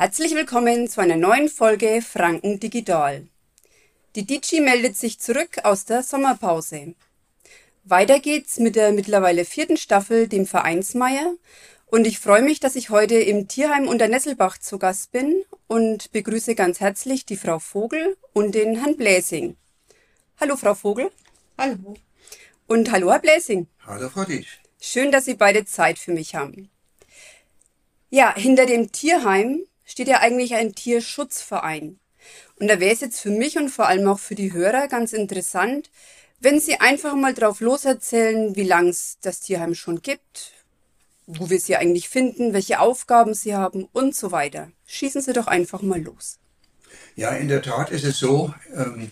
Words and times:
Herzlich 0.00 0.32
willkommen 0.36 0.88
zu 0.88 1.00
einer 1.00 1.16
neuen 1.16 1.48
Folge 1.48 2.00
Franken 2.02 2.60
Digital. 2.60 3.26
Die 4.14 4.24
Digi 4.24 4.60
meldet 4.60 4.96
sich 4.96 5.18
zurück 5.18 5.64
aus 5.64 5.86
der 5.86 6.04
Sommerpause. 6.04 6.94
Weiter 7.82 8.20
geht's 8.20 8.60
mit 8.60 8.76
der 8.76 8.92
mittlerweile 8.92 9.44
vierten 9.44 9.76
Staffel, 9.76 10.28
dem 10.28 10.46
Vereinsmeier. 10.46 11.34
Und 11.86 12.06
ich 12.06 12.20
freue 12.20 12.42
mich, 12.42 12.60
dass 12.60 12.76
ich 12.76 12.90
heute 12.90 13.16
im 13.16 13.48
Tierheim 13.48 13.88
unter 13.88 14.06
Nesselbach 14.06 14.58
zu 14.58 14.78
Gast 14.78 15.10
bin 15.10 15.42
und 15.66 16.12
begrüße 16.12 16.54
ganz 16.54 16.78
herzlich 16.78 17.26
die 17.26 17.36
Frau 17.36 17.58
Vogel 17.58 18.16
und 18.32 18.54
den 18.54 18.76
Herrn 18.76 18.96
Bläsing. 18.96 19.56
Hallo, 20.40 20.54
Frau 20.56 20.76
Vogel. 20.76 21.10
Hallo. 21.58 21.96
Und 22.68 22.92
hallo, 22.92 23.10
Herr 23.10 23.18
Bläsing. 23.18 23.66
Hallo, 23.84 24.08
Frau 24.10 24.22
Ditsch. 24.22 24.60
Schön, 24.80 25.10
dass 25.10 25.24
Sie 25.24 25.34
beide 25.34 25.64
Zeit 25.64 25.98
für 25.98 26.12
mich 26.12 26.36
haben. 26.36 26.70
Ja, 28.10 28.32
hinter 28.36 28.64
dem 28.64 28.92
Tierheim 28.92 29.64
steht 29.88 30.06
ja 30.06 30.20
eigentlich 30.20 30.54
ein 30.54 30.74
Tierschutzverein. 30.74 31.98
Und 32.60 32.68
da 32.68 32.78
wäre 32.78 32.92
es 32.92 33.00
jetzt 33.00 33.20
für 33.20 33.30
mich 33.30 33.56
und 33.56 33.70
vor 33.70 33.88
allem 33.88 34.06
auch 34.06 34.18
für 34.18 34.34
die 34.34 34.52
Hörer 34.52 34.86
ganz 34.86 35.12
interessant, 35.12 35.90
wenn 36.40 36.60
Sie 36.60 36.78
einfach 36.78 37.16
mal 37.16 37.34
drauf 37.34 37.60
loserzählen, 37.60 38.54
wie 38.54 38.62
lang 38.62 38.88
es 38.88 39.18
das 39.20 39.40
Tierheim 39.40 39.74
schon 39.74 40.02
gibt, 40.02 40.52
wo 41.26 41.50
wir 41.50 41.58
Sie 41.58 41.76
eigentlich 41.76 42.08
finden, 42.08 42.52
welche 42.52 42.80
Aufgaben 42.80 43.34
Sie 43.34 43.54
haben 43.54 43.88
und 43.92 44.14
so 44.14 44.30
weiter. 44.30 44.70
Schießen 44.86 45.22
Sie 45.22 45.32
doch 45.32 45.46
einfach 45.46 45.82
mal 45.82 46.00
los. 46.00 46.38
Ja, 47.16 47.30
in 47.30 47.48
der 47.48 47.62
Tat 47.62 47.90
ist 47.90 48.04
es 48.04 48.18
so, 48.18 48.54
ähm, 48.74 49.10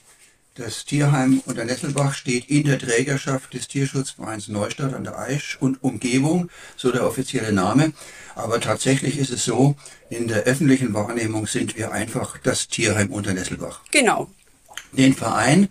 das 0.56 0.86
Tierheim 0.86 1.42
unter 1.44 1.64
Nesselbach 1.64 2.14
steht 2.14 2.48
in 2.48 2.64
der 2.64 2.78
Trägerschaft 2.78 3.52
des 3.52 3.68
Tierschutzvereins 3.68 4.48
Neustadt 4.48 4.94
an 4.94 5.04
der 5.04 5.18
Aisch 5.18 5.58
und 5.60 5.82
Umgebung, 5.82 6.50
so 6.76 6.90
der 6.90 7.06
offizielle 7.06 7.52
Name. 7.52 7.92
Aber 8.34 8.60
tatsächlich 8.60 9.18
ist 9.18 9.30
es 9.30 9.44
so, 9.44 9.76
in 10.08 10.28
der 10.28 10.44
öffentlichen 10.44 10.94
Wahrnehmung 10.94 11.46
sind 11.46 11.76
wir 11.76 11.92
einfach 11.92 12.38
das 12.38 12.68
Tierheim 12.68 13.12
unter 13.12 13.34
Nesselbach. 13.34 13.80
Genau. 13.90 14.30
Den 14.92 15.14
Verein 15.14 15.68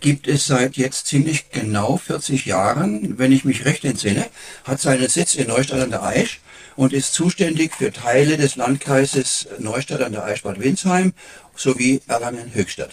gibt 0.00 0.28
es 0.28 0.46
seit 0.46 0.76
jetzt 0.76 1.08
ziemlich 1.08 1.50
genau 1.50 1.96
40 1.96 2.46
Jahren, 2.46 3.18
wenn 3.18 3.32
ich 3.32 3.44
mich 3.44 3.64
recht 3.64 3.84
entsinne, 3.84 4.26
hat 4.62 4.80
seinen 4.80 5.08
Sitz 5.08 5.34
in 5.34 5.48
Neustadt 5.48 5.80
an 5.80 5.90
der 5.90 6.04
Aisch 6.04 6.40
und 6.76 6.92
ist 6.92 7.12
zuständig 7.12 7.74
für 7.74 7.92
Teile 7.92 8.36
des 8.36 8.54
Landkreises 8.54 9.48
Neustadt 9.58 10.00
an 10.00 10.12
der 10.12 10.24
Aisch-Bad 10.24 10.60
Windsheim 10.60 11.12
sowie 11.56 12.00
Erlangen-Höchstadt. 12.06 12.92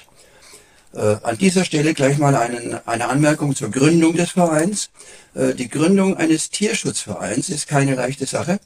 Äh, 0.96 1.18
an 1.24 1.38
dieser 1.38 1.66
Stelle 1.66 1.94
gleich 1.94 2.18
mal 2.18 2.36
einen, 2.36 2.80
eine 2.86 3.10
Anmerkung 3.10 3.54
zur 3.54 3.70
Gründung 3.70 4.16
des 4.16 4.32
Vereins. 4.32 4.90
Äh, 5.34 5.54
die 5.54 5.68
Gründung 5.68 6.16
eines 6.16 6.50
Tierschutzvereins 6.50 7.50
ist 7.50 7.68
keine 7.68 7.96
leichte 7.96 8.26
Sache, 8.26 8.60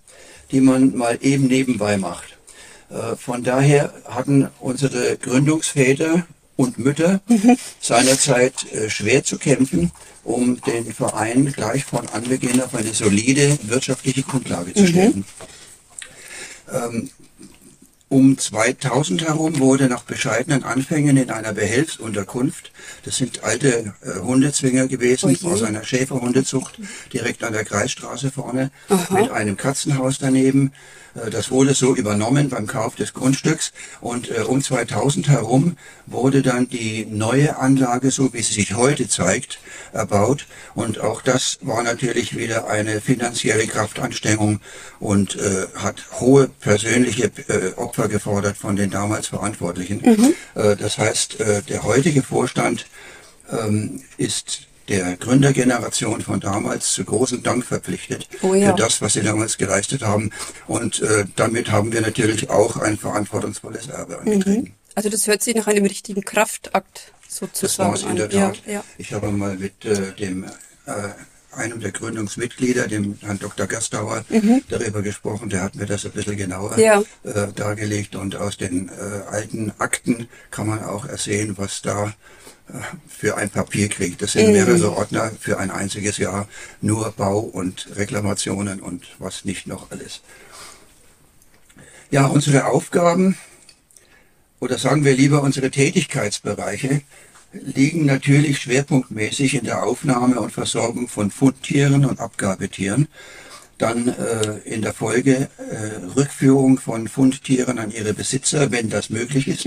die 0.51 0.61
man 0.61 0.95
mal 0.95 1.17
eben 1.21 1.47
nebenbei 1.47 1.97
macht. 1.97 2.37
Äh, 2.91 3.15
von 3.15 3.43
daher 3.43 3.93
hatten 4.05 4.47
unsere 4.59 5.17
Gründungsväter 5.17 6.27
und 6.55 6.77
Mütter 6.77 7.21
seinerzeit 7.81 8.71
äh, 8.73 8.91
schwer 8.91 9.23
zu 9.23 9.39
kämpfen, 9.39 9.91
um 10.23 10.61
den 10.61 10.93
Verein 10.93 11.51
gleich 11.51 11.83
von 11.83 12.07
Anbeginn 12.09 12.61
auf 12.61 12.75
eine 12.75 12.93
solide 12.93 13.57
wirtschaftliche 13.63 14.21
Grundlage 14.21 14.75
zu 14.75 14.85
stellen. 14.85 15.25
Ähm, 16.71 17.09
um 18.09 18.37
2000 18.37 19.27
herum 19.27 19.59
wurde 19.59 19.87
nach 19.87 20.01
bescheidenen 20.01 20.63
Anfängen 20.63 21.15
in 21.15 21.29
einer 21.29 21.53
Behelfsunterkunft, 21.53 22.71
das 23.05 23.17
sind 23.17 23.43
alte 23.43 23.93
äh, 24.01 24.19
Hundezwinger 24.19 24.87
gewesen 24.87 25.29
Oje. 25.29 25.53
aus 25.53 25.61
einer 25.61 25.83
Schäferhundezucht, 25.83 26.79
direkt 27.13 27.43
an 27.43 27.53
der 27.53 27.65
Kreisstraße 27.65 28.31
vorne, 28.31 28.71
Aha. 28.89 29.13
mit 29.13 29.31
einem 29.31 29.57
Katzenhaus 29.57 30.17
daneben. 30.17 30.71
Äh, 31.13 31.29
das 31.29 31.51
wurde 31.51 31.75
so 31.75 31.95
übernommen 31.95 32.49
beim 32.49 32.65
Kauf 32.65 32.95
des 32.95 33.13
Grundstücks 33.13 33.71
und 34.01 34.31
äh, 34.31 34.41
um 34.41 34.61
2000 34.61 35.29
herum 35.29 35.77
wurde 36.07 36.41
dann 36.41 36.67
die 36.67 37.05
neue 37.05 37.57
Anlage, 37.57 38.09
so 38.09 38.33
wie 38.33 38.41
sie 38.41 38.53
sich 38.53 38.73
heute 38.75 39.07
zeigt, 39.07 39.59
erbaut 39.93 40.47
und 40.73 40.99
auch 40.99 41.21
das 41.21 41.59
war 41.61 41.83
natürlich 41.83 42.35
wieder 42.35 42.67
eine 42.67 43.01
finanzielle 43.01 43.67
Kraftanstrengung 43.67 44.61
und 44.99 45.35
äh, 45.35 45.67
hat 45.75 46.03
hohe 46.19 46.47
persönliche 46.47 47.31
äh, 47.47 47.73
Opfer 47.99 48.09
gefordert 48.09 48.57
von 48.57 48.75
den 48.75 48.89
damals 48.89 49.27
Verantwortlichen. 49.27 50.33
Äh, 50.55 50.75
das 50.75 50.97
heißt, 50.97 51.39
äh, 51.39 51.61
der 51.63 51.83
heutige 51.83 52.23
Vorstand 52.23 52.85
ähm, 53.51 54.01
ist 54.17 54.67
der 54.87 55.17
Gründergeneration 55.17 56.21
von 56.21 56.39
damals 56.39 56.93
zu 56.93 57.03
großem 57.03 57.43
Dank 57.43 57.63
verpflichtet 57.65 58.27
Oh 58.41 58.53
ja. 58.53 58.71
für 58.71 58.75
das, 58.81 59.01
was 59.01 59.13
sie 59.13 59.21
damals 59.21 59.57
geleistet 59.57 60.01
haben. 60.01 60.31
Und 60.67 61.01
äh, 61.01 61.25
damit 61.35 61.69
haben 61.71 61.91
wir 61.91 62.01
natürlich 62.01 62.49
auch 62.49 62.77
ein 62.77 62.97
verantwortungsvolles 62.97 63.87
Erbe 63.87 64.19
angetreten. 64.19 64.73
Also 64.95 65.09
das 65.09 65.27
hört 65.27 65.43
sich 65.43 65.55
nach 65.55 65.67
einem 65.67 65.85
richtigen 65.85 66.21
Kraftakt 66.21 67.13
Das 67.25 67.35
sozusagen 67.37 67.89
war 67.89 67.95
es 67.95 68.03
in 68.03 68.15
der 68.15 68.25
an. 68.25 68.31
Tat. 68.31 68.61
Ja, 68.65 68.73
ja. 68.73 68.83
Ich 68.97 69.13
habe 69.13 69.29
mal 69.31 69.55
mit 69.55 69.85
äh, 69.85 70.13
dem 70.13 70.45
äh, 70.45 70.49
einem 71.51 71.79
der 71.79 71.91
Gründungsmitglieder, 71.91 72.87
dem 72.87 73.17
Herrn 73.21 73.39
Dr. 73.39 73.65
Gerstauer, 73.67 74.23
darüber 74.69 75.01
gesprochen. 75.01 75.49
Der 75.49 75.61
hat 75.63 75.75
mir 75.75 75.85
das 75.85 76.05
ein 76.05 76.11
bisschen 76.11 76.37
genauer 76.37 76.73
Mhm. 76.75 76.79
Ja. 76.83 77.03
äh, 77.23 77.51
dargelegt 77.53 78.15
und 78.15 78.35
aus 78.35 78.57
den 78.57 78.89
äh, 78.89 78.91
alten 79.29 79.71
Akten 79.79 80.27
kann 80.51 80.67
man 80.67 80.83
auch 80.83 81.05
ersehen, 81.05 81.57
was 81.57 81.81
da 81.81 82.13
äh, 82.69 82.73
für 83.07 83.35
ein 83.37 83.49
Papier 83.49 83.89
kriegt. 83.89 84.21
Das 84.21 84.35
Mhm. 84.35 84.39
sind 84.39 84.51
mehrere 84.53 84.91
Ordner 84.95 85.31
für 85.39 85.57
ein 85.57 85.71
einziges 85.71 86.17
Jahr, 86.17 86.47
nur 86.81 87.11
Bau 87.13 87.39
und 87.39 87.87
Reklamationen 87.95 88.79
und 88.79 89.07
was 89.17 89.43
nicht 89.43 89.65
noch 89.65 89.89
alles. 89.91 90.21
Ja, 92.11 92.25
unsere 92.27 92.65
Aufgaben 92.65 93.37
oder 94.59 94.77
sagen 94.77 95.05
wir 95.05 95.13
lieber 95.15 95.41
unsere 95.41 95.71
Tätigkeitsbereiche 95.71 97.01
liegen 97.51 98.05
natürlich 98.05 98.59
schwerpunktmäßig 98.59 99.55
in 99.55 99.65
der 99.65 99.83
Aufnahme 99.83 100.39
und 100.39 100.51
Versorgung 100.51 101.07
von 101.07 101.31
Fundtieren 101.31 102.05
und 102.05 102.19
Abgabetieren. 102.19 103.07
Dann 103.77 104.09
äh, 104.09 104.57
in 104.65 104.81
der 104.81 104.93
Folge 104.93 105.49
äh, 105.57 106.05
Rückführung 106.15 106.79
von 106.79 107.07
Fundtieren 107.07 107.79
an 107.79 107.91
ihre 107.91 108.13
Besitzer, 108.13 108.71
wenn 108.71 108.89
das 108.89 109.09
möglich 109.09 109.47
ist. 109.47 109.65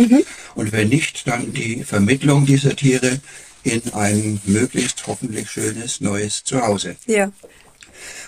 Und 0.54 0.72
wenn 0.72 0.88
nicht, 0.88 1.26
dann 1.26 1.52
die 1.52 1.82
Vermittlung 1.82 2.44
dieser 2.44 2.76
Tiere 2.76 3.20
in 3.62 3.82
ein 3.94 4.40
möglichst 4.44 5.06
hoffentlich 5.06 5.50
schönes 5.50 6.00
neues 6.00 6.44
Zuhause. 6.44 6.96
ja. 7.06 7.32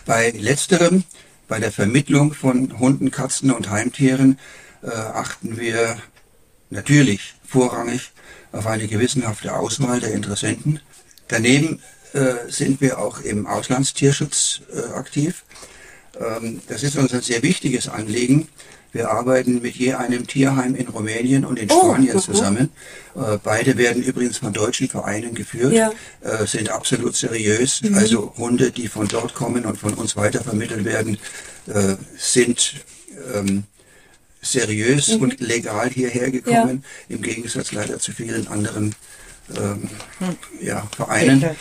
Bei 0.06 0.31
letzterem, 0.31 1.04
bei 1.48 1.59
der 1.59 1.72
Vermittlung 1.72 2.32
von 2.34 2.78
Hunden, 2.78 3.10
Katzen 3.10 3.50
und 3.50 3.70
Heimtieren, 3.70 4.38
äh, 4.82 4.88
achten 4.91 5.59
wir 5.59 5.97
natürlich 6.70 7.34
vorrangig 7.47 8.12
auf 8.54 8.66
eine 8.66 8.87
gewissenhafte 8.87 9.54
Auswahl 9.54 10.00
der 10.00 10.12
Interessenten. 10.12 10.81
Daneben 11.28 11.81
äh, 12.12 12.34
sind 12.48 12.81
wir 12.81 12.98
auch 12.98 13.20
im 13.20 13.47
Auslandstierschutz 13.47 14.60
äh, 14.72 14.92
aktiv. 14.94 15.44
Ähm, 16.19 16.60
das 16.69 16.82
ist 16.82 16.97
uns 16.97 17.12
ein 17.12 17.22
sehr 17.22 17.43
wichtiges 17.43 17.88
Anliegen. 17.88 18.48
Wir 18.93 19.10
arbeiten 19.10 19.60
mit 19.60 19.75
je 19.75 19.94
einem 19.94 20.25
Tierheim 20.28 20.76
in 20.76 20.87
Rumänien 20.87 21.44
und 21.44 21.59
in 21.59 21.69
Oh, 21.72 21.81
Spanien 21.91 22.16
aha. 22.16 22.20
zusammen. 22.20 22.70
Äh, 23.16 23.38
beide 23.43 23.76
werden 23.76 24.03
übrigens 24.04 24.37
von 24.38 24.53
deutschen 24.53 24.88
Vereinen 24.88 25.34
geführt, 25.34 25.72
Ja. 25.72 25.91
äh, 26.20 26.47
sind 26.47 26.69
absolut 26.70 27.16
seriös. 27.16 27.81
Also 27.94 28.32
Hunde, 28.37 28.70
die 28.70 28.87
von 28.87 29.09
dort 29.09 29.34
kommen 29.34 29.64
und 29.64 29.76
von 29.78 29.94
uns 29.94 30.14
weitervermittelt 30.14 30.84
werden, 30.84 31.19
äh, 31.66 31.97
sind 32.16 32.75
ähm, 33.34 33.64
seriös 34.44 35.09
und 35.10 35.41
legal 35.41 35.91
hierher 35.91 36.31
gekommen, 36.31 36.84
im 37.09 37.22
Gegensatz 37.22 37.72
leider 37.72 37.99
zu 37.99 38.12
vielen 38.12 38.47
anderen 38.49 38.94
ähm, 39.56 39.88
ja, 40.60 40.87
Vereinen. 40.94 41.56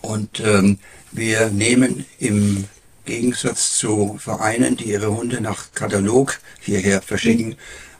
Und 0.00 0.40
ähm, 0.40 0.78
wir 1.12 1.48
nehmen 1.48 2.04
im 2.18 2.64
Gegensatz 3.04 3.78
zu 3.78 4.18
Vereinen, 4.18 4.76
die 4.76 4.90
ihre 4.90 5.14
Hunde 5.14 5.40
nach 5.40 5.72
Katalog 5.72 6.40
hierher 6.60 7.02
verschicken, 7.02 7.56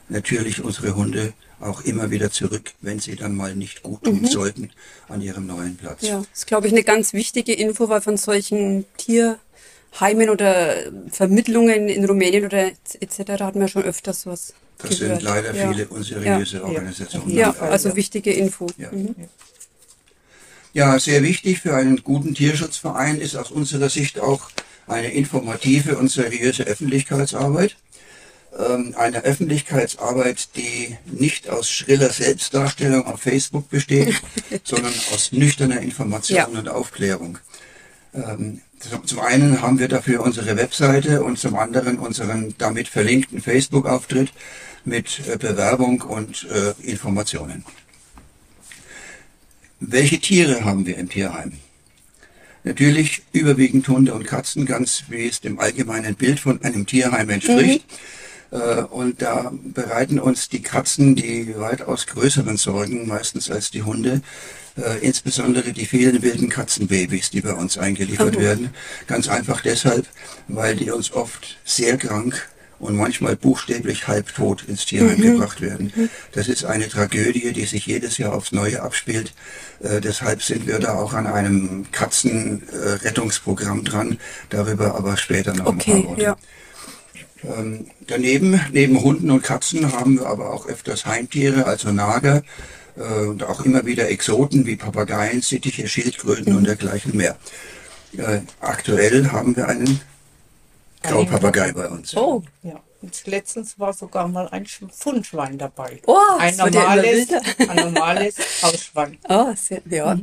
natürlich 0.09 0.63
unsere 0.63 0.95
Hunde 0.95 1.33
auch 1.59 1.81
immer 1.81 2.11
wieder 2.11 2.31
zurück, 2.31 2.73
wenn 2.81 2.99
sie 2.99 3.15
dann 3.15 3.35
mal 3.35 3.55
nicht 3.55 3.81
gut 3.81 4.03
tun 4.03 4.25
sollten 4.25 4.71
an 5.07 5.21
ihrem 5.21 5.47
neuen 5.47 5.77
Platz. 5.77 6.01
Ja, 6.01 6.19
das 6.19 6.39
ist, 6.39 6.47
glaube 6.47 6.67
ich, 6.67 6.73
eine 6.73 6.83
ganz 6.83 7.13
wichtige 7.13 7.53
Info, 7.53 7.89
weil 7.89 8.01
von 8.01 8.17
solchen 8.17 8.85
Tierheimen 9.95 10.29
oder 10.29 10.75
Vermittlungen 11.11 11.87
in 11.89 12.05
Rumänien 12.05 12.45
oder 12.45 12.67
etc. 12.99 13.41
hatten 13.41 13.59
wir 13.59 13.67
schon 13.67 13.83
öfters 13.83 14.23
sowas 14.23 14.53
Das 14.77 14.99
gehört. 14.99 15.19
sind 15.19 15.23
leider 15.23 15.55
ja. 15.55 15.71
viele 15.71 15.87
unseriöse 15.87 16.63
Organisationen. 16.63 17.31
Ja, 17.35 17.51
also 17.59 17.89
ja. 17.89 17.95
wichtige 17.95 18.33
Info. 18.33 18.67
Ja. 18.77 18.91
Mhm. 18.91 19.15
Ja, 20.73 20.99
sehr 20.99 21.23
wichtig 21.23 21.61
für 21.61 21.73
einen 21.75 22.03
guten 22.03 22.35
Tierschutzverein 22.35 23.21
ist 23.21 23.35
aus 23.37 23.49
unserer 23.51 23.89
Sicht 23.89 24.19
auch 24.19 24.49
eine 24.87 25.13
informative 25.13 25.97
und 25.97 26.11
seriöse 26.11 26.63
Öffentlichkeitsarbeit. 26.63 27.77
Ähm, 28.57 28.93
eine 28.97 29.23
Öffentlichkeitsarbeit, 29.23 30.49
die 30.57 30.97
nicht 31.05 31.49
aus 31.49 31.69
schriller 31.69 32.09
Selbstdarstellung 32.09 33.05
auf 33.05 33.21
Facebook 33.21 33.69
besteht, 33.69 34.15
sondern 34.63 34.93
aus 35.13 35.31
nüchterner 35.31 35.79
Information 35.81 36.37
Ja. 36.37 36.45
und 36.47 36.67
Aufklärung. 36.67 37.39
Ähm, 38.15 38.61
zum 39.05 39.19
einen 39.19 39.61
haben 39.61 39.79
wir 39.79 39.87
dafür 39.87 40.21
unsere 40.21 40.55
Webseite 40.55 41.23
und 41.23 41.37
zum 41.37 41.55
anderen 41.55 41.99
unseren 41.99 42.55
damit 42.57 42.87
verlinkten 42.87 43.41
Facebook-Auftritt 43.41 44.31
mit 44.85 45.21
äh, 45.27 45.37
Bewerbung 45.37 46.01
und 46.01 46.47
äh, 46.49 46.73
Informationen. 46.89 47.65
Welche 49.79 50.19
Tiere 50.19 50.63
haben 50.63 50.85
wir 50.85 50.97
im 50.97 51.09
Tierheim? 51.09 51.53
Natürlich 52.63 53.21
überwiegend 53.33 53.87
Hunde 53.87 54.13
und 54.13 54.25
Katzen, 54.25 54.65
ganz 54.65 55.03
wie 55.09 55.27
es 55.27 55.41
dem 55.41 55.59
allgemeinen 55.59 56.15
Bild 56.15 56.39
von 56.39 56.61
einem 56.63 56.85
Tierheim 56.85 57.29
entspricht. 57.29 57.85
Mhm. 57.87 57.95
Äh, 58.51 58.81
und 58.83 59.21
da 59.21 59.51
bereiten 59.73 60.19
uns 60.19 60.49
die 60.49 60.61
Katzen 60.61 61.15
die 61.15 61.55
weitaus 61.57 62.07
größeren 62.07 62.57
Sorgen, 62.57 63.07
meistens 63.07 63.49
als 63.49 63.71
die 63.71 63.83
Hunde. 63.83 64.21
Äh, 64.77 64.99
insbesondere 64.99 65.71
die 65.71 65.85
vielen 65.85 66.21
wilden 66.21 66.49
Katzenbabys, 66.49 67.29
die 67.29 67.41
bei 67.41 67.53
uns 67.53 67.77
eingeliefert 67.77 68.35
oh. 68.37 68.41
werden. 68.41 68.69
Ganz 69.07 69.29
einfach 69.29 69.61
deshalb, 69.61 70.05
weil 70.47 70.75
die 70.75 70.91
uns 70.91 71.13
oft 71.13 71.57
sehr 71.63 71.97
krank 71.97 72.49
und 72.79 72.95
manchmal 72.97 73.35
buchstäblich 73.37 74.07
halbtot 74.07 74.65
ins 74.67 74.85
Tierheim 74.85 75.17
mhm. 75.17 75.33
gebracht 75.33 75.61
werden. 75.61 75.93
Mhm. 75.95 76.09
Das 76.33 76.47
ist 76.47 76.65
eine 76.65 76.89
Tragödie, 76.89 77.53
die 77.53 77.65
sich 77.65 77.85
jedes 77.85 78.17
Jahr 78.17 78.33
aufs 78.33 78.51
Neue 78.51 78.81
abspielt. 78.81 79.33
Äh, 79.81 80.01
deshalb 80.01 80.43
sind 80.43 80.67
wir 80.67 80.79
da 80.79 80.95
auch 80.95 81.13
an 81.13 81.27
einem 81.27 81.85
Katzenrettungsprogramm 81.91 83.79
äh, 83.79 83.83
dran. 83.83 84.19
Darüber 84.49 84.95
aber 84.95 85.15
später 85.17 85.53
noch 85.53 85.67
okay, 85.67 85.93
ein 85.93 86.01
paar 86.01 86.09
Worte. 86.09 86.21
Ja. 86.21 86.37
Ähm, 87.45 87.87
daneben, 88.07 88.59
neben 88.71 89.01
Hunden 89.01 89.31
und 89.31 89.43
Katzen, 89.43 89.91
haben 89.91 90.19
wir 90.19 90.27
aber 90.27 90.51
auch 90.51 90.67
öfters 90.67 91.05
Heimtiere, 91.05 91.65
also 91.65 91.91
Nager 91.91 92.43
äh, 92.97 93.25
und 93.25 93.43
auch 93.43 93.61
immer 93.61 93.85
wieder 93.85 94.09
Exoten 94.09 94.65
wie 94.65 94.75
Papageien, 94.75 95.41
Sittiche, 95.41 95.87
Schildkröten 95.87 96.53
mhm. 96.53 96.57
und 96.59 96.67
dergleichen 96.67 97.15
mehr. 97.15 97.37
Äh, 98.17 98.41
aktuell 98.61 99.31
haben 99.31 99.55
wir 99.55 99.67
einen 99.67 99.99
Graupapagei 101.03 101.71
bei 101.73 101.87
uns. 101.87 102.15
Oh, 102.15 102.43
ja. 102.63 102.79
Und 103.01 103.27
letztens 103.27 103.77
war 103.77 103.93
sogar 103.93 104.27
mal 104.27 104.47
ein 104.49 104.65
Fundschwein 104.65 105.59
dabei. 105.59 106.01
Oh, 106.07 106.17
ein 106.39 106.55
normales, 106.55 107.27
ein 107.59 107.75
normales 107.75 108.35
Hausschwein. 108.63 109.17
Oh, 109.29 109.53
sehr, 109.55 109.81
ja. 109.89 110.17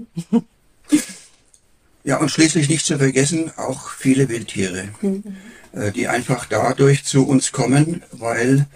Ja, 2.02 2.16
und 2.18 2.30
schließlich 2.30 2.68
nicht 2.68 2.84
zu 2.84 2.98
vergessen, 2.98 3.52
auch 3.56 3.90
viele 3.90 4.28
Wildtiere, 4.28 4.88
mhm. 5.00 5.36
Die 5.94 6.06
einfach 6.06 6.44
dadurch 6.44 7.04
zu 7.04 7.26
uns 7.26 7.52
kommen, 7.52 8.02
weil 8.12 8.66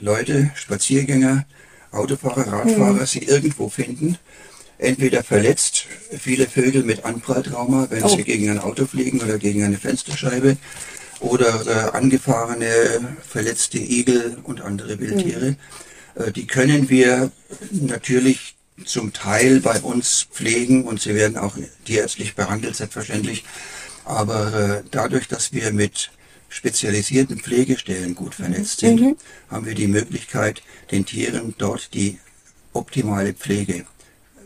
Leute, 0.00 0.50
Spaziergänger, 0.54 1.46
Autofahrer, 1.90 2.52
Radfahrer 2.52 2.92
mhm. 2.92 3.06
sie 3.06 3.20
irgendwo 3.20 3.68
finden, 3.68 4.18
entweder 4.78 5.22
verletzt, 5.22 5.86
viele 6.18 6.46
Vögel 6.46 6.82
mit 6.82 7.04
Anpralltrauma, 7.04 7.86
wenn 7.90 8.02
oh. 8.02 8.08
sie 8.08 8.24
gegen 8.24 8.50
ein 8.50 8.58
Auto 8.58 8.86
fliegen 8.86 9.20
oder 9.20 9.38
gegen 9.38 9.62
eine 9.62 9.78
Fensterscheibe, 9.78 10.56
oder 11.20 11.66
äh, 11.66 11.96
angefahrene, 11.96 13.16
verletzte 13.26 13.78
Igel 13.78 14.38
und 14.42 14.60
andere 14.60 14.98
Wildtiere. 14.98 15.50
Mhm. 16.16 16.22
Äh, 16.22 16.32
die 16.32 16.46
können 16.46 16.90
wir 16.90 17.30
natürlich 17.70 18.56
zum 18.84 19.12
Teil 19.12 19.60
bei 19.60 19.80
uns 19.80 20.26
pflegen 20.32 20.84
und 20.84 21.00
sie 21.00 21.14
werden 21.14 21.36
auch 21.38 21.56
tierärztlich 21.84 22.34
behandelt, 22.34 22.74
selbstverständlich. 22.74 23.44
Aber 24.04 24.54
äh, 24.54 24.82
dadurch, 24.90 25.28
dass 25.28 25.52
wir 25.52 25.72
mit 25.72 26.10
spezialisierten 26.48 27.38
Pflegestellen 27.38 28.14
gut 28.14 28.34
vernetzt 28.34 28.80
sind, 28.80 29.00
mhm. 29.00 29.16
haben 29.50 29.66
wir 29.66 29.74
die 29.74 29.86
Möglichkeit, 29.86 30.62
den 30.90 31.06
Tieren 31.06 31.54
dort 31.56 31.94
die 31.94 32.18
optimale 32.72 33.32
Pflege 33.32 33.86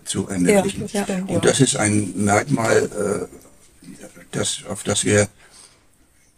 zu 0.05 0.29
ermöglichen. 0.29 0.89
Ja, 0.93 1.05
ja. 1.09 1.25
Und 1.27 1.45
das 1.45 1.61
ist 1.61 1.77
ein 1.77 2.13
Merkmal, 2.17 3.29
äh, 3.33 3.89
das, 4.31 4.63
auf 4.69 4.85
das 4.85 5.05
wir 5.05 5.29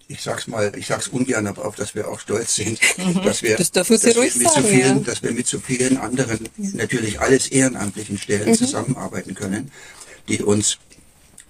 ich 0.08 0.22
sag's 0.22 0.46
mal, 0.46 0.72
ich 0.74 0.86
sag's 0.86 1.08
ungern, 1.08 1.46
aber 1.46 1.66
auf 1.66 1.76
dass 1.76 1.94
wir 1.94 2.08
auch 2.08 2.18
stolz 2.18 2.54
sind, 2.54 2.80
mhm. 2.96 3.22
dass 3.24 3.42
wir, 3.42 3.56
das 3.56 3.70
dass, 3.70 3.90
wir 3.90 3.98
mit 3.98 4.32
sagen, 4.32 4.62
so 4.62 4.62
vielen, 4.62 4.98
ja. 4.98 5.04
dass 5.04 5.22
wir 5.22 5.32
mit 5.32 5.46
so 5.46 5.60
vielen 5.60 5.98
anderen, 5.98 6.48
natürlich 6.56 7.20
alles 7.20 7.48
ehrenamtlichen 7.48 8.18
Stellen 8.18 8.48
mhm. 8.48 8.54
zusammenarbeiten 8.54 9.34
können, 9.34 9.70
die 10.28 10.42
uns 10.42 10.78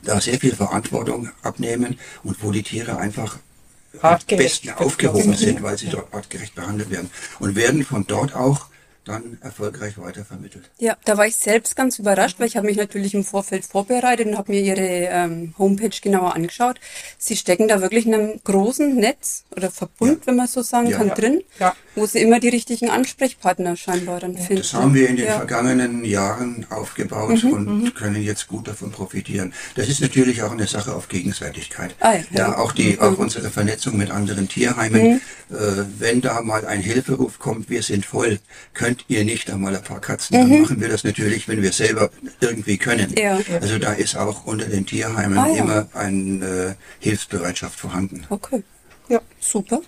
da 0.02 0.20
sehr 0.20 0.38
viel 0.38 0.54
Verantwortung 0.54 1.30
abnehmen 1.42 1.98
und 2.22 2.42
wo 2.42 2.50
die 2.50 2.62
Tiere 2.62 2.98
einfach 2.98 3.38
am 4.02 4.18
besten 4.28 4.70
aufgehoben 4.70 5.34
sind, 5.34 5.62
weil 5.62 5.78
sie 5.78 5.88
dort 5.88 6.12
artgerecht 6.12 6.54
behandelt 6.54 6.90
werden. 6.90 7.10
Und 7.38 7.56
werden 7.56 7.84
von 7.84 8.06
dort 8.06 8.34
auch 8.34 8.66
dann 9.08 9.38
erfolgreich 9.40 9.98
weitervermittelt. 9.98 10.70
Ja, 10.78 10.96
da 11.04 11.16
war 11.16 11.26
ich 11.26 11.36
selbst 11.36 11.74
ganz 11.74 11.98
überrascht, 11.98 12.38
weil 12.38 12.46
ich 12.46 12.56
habe 12.56 12.66
mich 12.66 12.76
natürlich 12.76 13.14
im 13.14 13.24
Vorfeld 13.24 13.64
vorbereitet 13.64 14.26
und 14.26 14.38
habe 14.38 14.52
mir 14.52 14.60
ihre 14.60 14.80
ähm, 14.80 15.54
Homepage 15.58 15.96
genauer 16.00 16.34
angeschaut. 16.34 16.78
Sie 17.18 17.36
stecken 17.36 17.68
da 17.68 17.80
wirklich 17.80 18.06
in 18.06 18.14
einem 18.14 18.40
großen 18.44 18.94
Netz 18.94 19.44
oder 19.56 19.70
Verbund, 19.70 20.20
ja. 20.20 20.26
wenn 20.26 20.36
man 20.36 20.46
so 20.46 20.62
sagen 20.62 20.88
ja. 20.88 20.98
kann, 20.98 21.08
drin, 21.10 21.42
ja. 21.58 21.74
wo 21.94 22.06
sie 22.06 22.20
immer 22.20 22.40
die 22.40 22.48
richtigen 22.48 22.90
Ansprechpartner 22.90 23.76
scheinbar 23.76 24.20
dann 24.20 24.36
finden. 24.36 24.62
Das 24.62 24.74
haben 24.74 24.94
wir 24.94 25.08
in 25.08 25.16
den 25.16 25.26
vergangenen 25.26 26.04
Jahren 26.04 26.66
aufgebaut 26.70 27.42
mhm, 27.42 27.52
und 27.52 27.82
mhm. 27.82 27.94
können 27.94 28.22
jetzt 28.22 28.48
gut 28.48 28.68
davon 28.68 28.90
profitieren. 28.90 29.52
Das 29.74 29.88
ist 29.88 30.00
natürlich 30.00 30.42
auch 30.42 30.52
eine 30.52 30.66
Sache 30.66 30.94
auf 30.94 31.08
Gegenseitigkeit. 31.08 31.94
Ah, 32.00 32.14
ja, 32.30 32.58
auch 32.58 32.72
die, 32.72 32.94
mhm. 32.94 33.00
auch 33.00 33.18
unsere 33.18 33.50
Vernetzung 33.50 33.96
mit 33.96 34.10
anderen 34.10 34.48
Tierheimen. 34.48 35.12
Mhm. 35.12 35.20
Äh, 35.50 35.84
wenn 35.98 36.20
da 36.20 36.42
mal 36.42 36.66
ein 36.66 36.80
Hilferuf 36.80 37.38
kommt, 37.38 37.70
wir 37.70 37.82
sind 37.82 38.04
voll, 38.04 38.38
könnt 38.74 38.97
könnt 38.98 39.04
ihr 39.08 39.24
nicht 39.24 39.50
einmal 39.50 39.76
ein 39.76 39.82
paar 39.82 40.00
Katzen, 40.00 40.36
mhm. 40.36 40.50
dann 40.50 40.62
machen 40.62 40.80
wir 40.80 40.88
das 40.88 41.04
natürlich, 41.04 41.48
wenn 41.48 41.62
wir 41.62 41.72
selber 41.72 42.10
irgendwie 42.40 42.78
können. 42.78 43.14
Ja. 43.16 43.38
Also 43.60 43.78
da 43.78 43.92
ist 43.92 44.16
auch 44.16 44.46
unter 44.46 44.66
den 44.66 44.86
Tierheimen 44.86 45.38
ah, 45.38 45.48
ja. 45.48 45.56
immer 45.56 45.88
eine 45.94 46.76
äh, 47.00 47.04
Hilfsbereitschaft 47.04 47.78
vorhanden. 47.78 48.24
Okay, 48.28 48.62
ja, 49.08 49.20
super. 49.40 49.80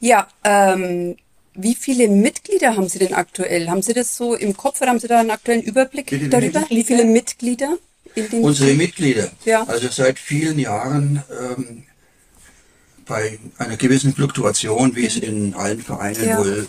Ja, 0.00 0.26
ähm, 0.44 1.16
wie 1.54 1.74
viele 1.74 2.08
Mitglieder 2.08 2.76
haben 2.76 2.88
Sie 2.88 2.98
denn 2.98 3.14
aktuell? 3.14 3.68
Haben 3.68 3.82
Sie 3.82 3.92
das 3.92 4.16
so 4.16 4.34
im 4.34 4.56
Kopf 4.56 4.80
oder 4.80 4.90
haben 4.90 4.98
Sie 4.98 5.08
da 5.08 5.20
einen 5.20 5.30
aktuellen 5.30 5.62
Überblick 5.62 6.06
Bitte, 6.06 6.28
darüber? 6.28 6.64
Wie 6.68 6.84
viele 6.84 7.04
Mitglieder? 7.04 7.76
In 8.14 8.28
den 8.28 8.42
Unsere 8.42 8.74
Mitglieder. 8.74 9.30
Ja. 9.44 9.64
Also 9.64 9.88
seit 9.88 10.18
vielen 10.18 10.58
Jahren 10.58 11.22
ähm, 11.30 11.84
bei 13.06 13.38
einer 13.58 13.76
gewissen 13.76 14.14
Fluktuation, 14.14 14.96
wie 14.96 15.06
es 15.06 15.16
in 15.16 15.54
allen 15.54 15.80
Vereinen 15.80 16.28
ja. 16.28 16.38
wohl 16.38 16.66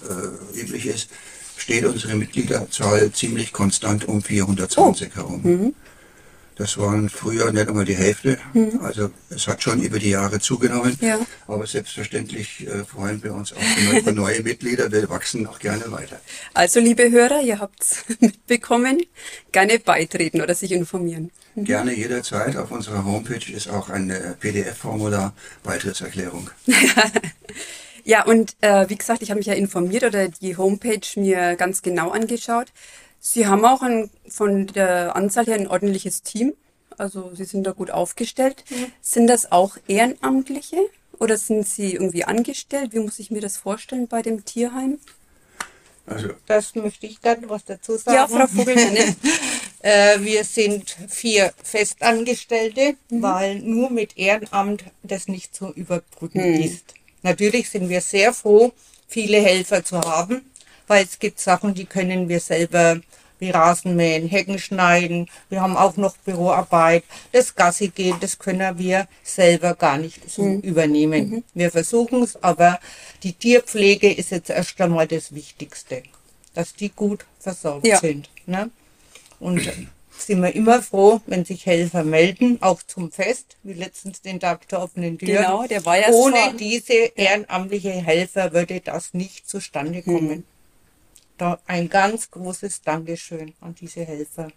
äh, 0.56 0.60
üblich 0.60 0.86
ist, 0.86 1.10
steht 1.58 1.86
unsere 1.86 2.16
Mitgliederzahl 2.16 3.12
ziemlich 3.12 3.54
konstant 3.54 4.08
um 4.08 4.22
420 4.22 5.12
oh. 5.12 5.16
herum. 5.16 5.42
Mhm. 5.44 5.74
Das 6.56 6.78
waren 6.78 7.10
früher 7.10 7.52
nicht 7.52 7.68
einmal 7.68 7.86
die 7.86 7.96
Hälfte. 7.96 8.38
Mhm. 8.54 8.80
Also 8.84 9.10
es 9.30 9.48
hat 9.48 9.64
schon 9.64 9.82
über 9.82 9.98
die 9.98 10.12
Jahre 10.12 10.40
zugenommen. 10.40 10.96
Ja. 11.02 11.20
Aber 11.48 11.66
selbstverständlich 11.66 12.68
äh, 12.68 12.84
freuen 12.84 13.24
wir 13.24 13.34
uns 13.34 13.54
auch 13.54 13.98
über 13.98 14.12
neue 14.12 14.44
Mitglieder. 14.44 14.92
Wir 14.92 15.10
wachsen 15.10 15.48
auch 15.48 15.58
gerne 15.60 15.92
weiter. 15.92 16.20
Also 16.54 16.80
liebe 16.80 17.10
Hörer, 17.10 17.42
ihr 17.42 17.60
habt's 17.60 18.06
mitbekommen. 18.20 19.02
Gerne 19.52 19.80
beitreten 19.80 20.42
oder 20.42 20.54
sich 20.54 20.72
informieren. 20.72 21.32
Mhm. 21.56 21.66
Gerne 21.66 21.94
jederzeit. 21.94 22.56
Auf 22.58 22.72
unserer 22.72 23.06
Homepage 23.06 23.52
ist 23.52 23.70
auch 23.70 23.90
ein 23.90 24.14
PDF-Formular 24.40 25.34
Beitrittserklärung. 25.64 26.50
ja, 28.04 28.26
und 28.26 28.56
äh, 28.62 28.90
wie 28.90 28.96
gesagt, 28.96 29.22
ich 29.22 29.30
habe 29.30 29.40
mich 29.40 29.48
ja 29.48 29.54
informiert 29.54 30.04
oder 30.04 30.28
die 30.28 30.58
Homepage 30.58 31.08
mir 31.16 31.56
ganz 31.56 31.82
genau 31.82 32.10
angeschaut. 32.12 32.68
Sie 33.20 33.48
haben 33.48 33.64
auch 33.66 33.82
ein, 33.82 34.10
von 34.28 34.68
der 34.68 35.16
Anzahl 35.16 35.46
her 35.46 35.56
ein 35.56 35.68
ordentliches 35.68 36.24
Team. 36.24 36.54
Also 36.98 37.32
Sie 37.34 37.46
sind 37.46 37.66
da 37.66 37.72
gut 37.72 37.92
aufgestellt. 37.92 38.64
Mhm. 38.70 38.92
Sind 39.02 39.28
das 39.28 39.52
auch 39.52 39.78
Ehrenamtliche 39.88 40.78
oder 41.20 41.38
sind 41.38 41.68
Sie 41.68 41.94
irgendwie 41.94 42.26
angestellt? 42.26 42.94
Wie 42.94 43.00
muss 43.00 43.20
ich 43.20 43.32
mir 43.32 43.42
das 43.42 43.58
vorstellen 43.58 44.08
bei 44.08 44.22
dem 44.22 44.44
Tierheim? 44.46 45.00
Also, 46.06 46.32
das 46.48 46.76
möchte 46.76 47.08
ich 47.08 47.22
gerne 47.22 47.50
was 47.50 47.64
dazu 47.64 47.96
sagen. 47.96 48.18
Ja, 48.18 48.28
Frau 48.28 48.46
Vogel, 48.48 48.76
äh, 49.84 50.20
wir 50.22 50.44
sind 50.46 50.96
vier 51.08 51.54
Festangestellte, 51.62 52.96
mhm. 53.10 53.22
weil 53.22 53.60
nur 53.60 53.92
mit 53.92 54.18
Ehrenamt 54.18 54.86
das 55.04 55.28
nicht 55.28 55.54
zu 55.54 55.72
überbrücken 55.74 56.56
mhm. 56.56 56.64
ist. 56.64 56.96
Natürlich 57.22 57.70
sind 57.70 57.90
wir 57.90 58.02
sehr 58.02 58.34
froh, 58.34 58.72
viele 59.08 59.38
Helfer 59.38 59.84
zu 59.84 60.00
haben, 60.02 60.42
weil 60.88 61.04
es 61.04 61.20
gibt 61.20 61.40
Sachen, 61.40 61.74
die 61.74 61.86
können 61.86 62.30
wir 62.30 62.40
selber 62.40 63.00
wie 63.40 63.50
Rasenmähen, 63.50 64.30
Hecken 64.30 64.58
schneiden. 64.58 65.30
Wir 65.50 65.62
haben 65.62 65.76
auch 65.76 65.98
noch 65.98 66.16
Büroarbeit. 66.18 67.04
Das 67.34 67.56
Gassi 67.56 67.90
gehen, 67.90 68.16
das 68.22 68.40
können 68.40 68.78
wir 68.78 69.08
selber 69.22 69.76
gar 69.76 69.98
nicht 69.98 70.30
so 70.30 70.44
mhm. 70.44 70.62
übernehmen. 70.62 71.44
Wir 71.54 71.72
versuchen 71.72 72.24
es, 72.24 72.42
aber 72.42 72.80
die 73.24 73.34
Tierpflege 73.34 74.14
ist 74.14 74.32
jetzt 74.32 74.50
erst 74.50 74.80
einmal 74.80 75.08
das 75.08 75.36
Wichtigste, 75.36 76.04
dass 76.54 76.74
die 76.74 76.90
gut 76.90 77.26
versorgt 77.40 77.86
ja. 77.86 77.98
sind. 77.98 78.30
Ne? 78.46 78.72
Und 79.44 79.70
sind 80.18 80.42
wir 80.42 80.56
immer 80.56 80.82
froh, 80.82 81.22
wenn 81.26 81.44
sich 81.44 81.66
Helfer 81.66 82.04
melden, 82.04 82.62
auch 82.62 82.82
zum 82.84 83.12
Fest, 83.12 83.58
wie 83.64 83.74
letztens 83.74 84.22
den 84.22 84.40
Tag 84.40 84.68
der 84.70 84.82
offenen 84.82 85.18
Tür. 85.18 85.42
Genau, 85.42 85.68
der 85.68 85.86
war 85.86 85.98
ja 85.98 86.10
Ohne 86.10 86.54
diese 86.58 86.94
ehrenamtliche 86.94 87.92
Helfer 87.92 88.54
würde 88.54 88.80
das 88.80 89.14
nicht 89.14 89.50
zustande 89.50 90.02
kommen. 90.02 90.28
Mhm. 90.30 90.44
Da 91.38 91.60
ein 91.68 91.90
ganz 91.90 92.32
großes 92.32 92.82
Dankeschön 92.84 93.54
an 93.60 93.76
diese 93.76 94.06
Helfer. 94.06 94.50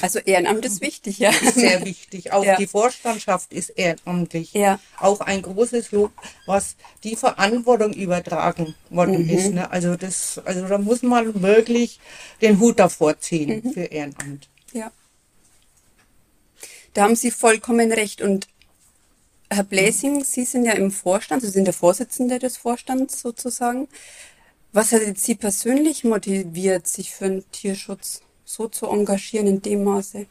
Also 0.00 0.18
Ehrenamt 0.20 0.64
ist 0.64 0.80
wichtig, 0.80 1.18
ja. 1.18 1.32
Sehr 1.32 1.84
wichtig. 1.84 2.32
Auch 2.32 2.44
Ja. 2.44 2.56
die 2.56 2.66
Vorstandschaft 2.66 3.52
ist 3.52 3.70
ehrenamtlich. 3.70 4.52
Ja. 4.54 4.80
Auch 4.98 5.20
ein 5.20 5.42
großes 5.42 5.92
Lob, 5.92 6.12
was 6.46 6.76
die 7.04 7.14
Verantwortung 7.16 7.92
übertragen 7.92 8.74
worden 8.90 9.24
Mhm. 9.24 9.30
ist. 9.30 9.52
Ne? 9.52 9.70
Also 9.70 9.96
das, 9.96 10.40
also 10.44 10.66
da 10.66 10.78
muss 10.78 11.02
man 11.02 11.42
wirklich 11.42 12.00
den 12.40 12.58
Hut 12.58 12.78
davor 12.78 13.18
ziehen 13.20 13.60
Mhm. 13.64 13.72
für 13.72 13.82
Ehrenamt. 13.84 14.48
Ja. 14.72 14.90
Da 16.94 17.02
haben 17.02 17.16
Sie 17.16 17.30
vollkommen 17.30 17.92
recht. 17.92 18.22
Und 18.22 18.48
Herr 19.50 19.64
Bläsing, 19.64 20.24
Sie 20.24 20.44
sind 20.44 20.64
ja 20.64 20.72
im 20.72 20.90
Vorstand, 20.90 21.42
Sie 21.42 21.50
sind 21.50 21.66
der 21.66 21.74
Vorsitzende 21.74 22.38
des 22.38 22.56
Vorstands 22.56 23.20
sozusagen. 23.20 23.88
Was 24.72 24.92
hat 24.92 25.02
Sie 25.18 25.34
persönlich 25.34 26.04
motiviert, 26.04 26.86
sich 26.88 27.12
für 27.12 27.28
den 27.28 27.50
Tierschutz 27.52 28.22
so 28.46 28.68
zu 28.68 28.86
engagieren 28.86 29.46
in 29.46 29.60
dem 29.60 29.84
Maße? 29.84 30.24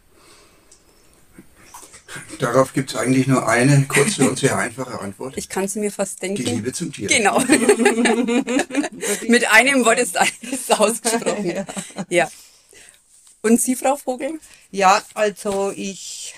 Darauf 2.39 2.71
gibt 2.71 2.91
es 2.91 2.95
eigentlich 2.95 3.27
nur 3.27 3.45
eine 3.47 3.83
kurze 3.87 4.29
und 4.29 4.39
sehr 4.39 4.57
einfache 4.57 4.99
Antwort. 5.01 5.33
Ich 5.37 5.49
kann 5.49 5.67
sie 5.67 5.79
mir 5.81 5.91
fast 5.91 6.21
Die 6.21 6.27
denken. 6.27 6.43
Liebe 6.45 6.71
zum 6.71 6.93
Tier. 6.93 7.09
Genau. 7.09 7.39
Mit 9.27 9.51
einem 9.51 9.83
Wort 9.85 9.99
ist 9.99 10.15
alles 10.17 10.71
ausgesprochen. 10.71 11.65
Ja. 12.09 12.29
Und 13.41 13.59
Sie, 13.61 13.75
Frau 13.75 13.97
Vogel? 13.97 14.39
Ja, 14.71 15.01
also 15.13 15.73
ich 15.75 16.35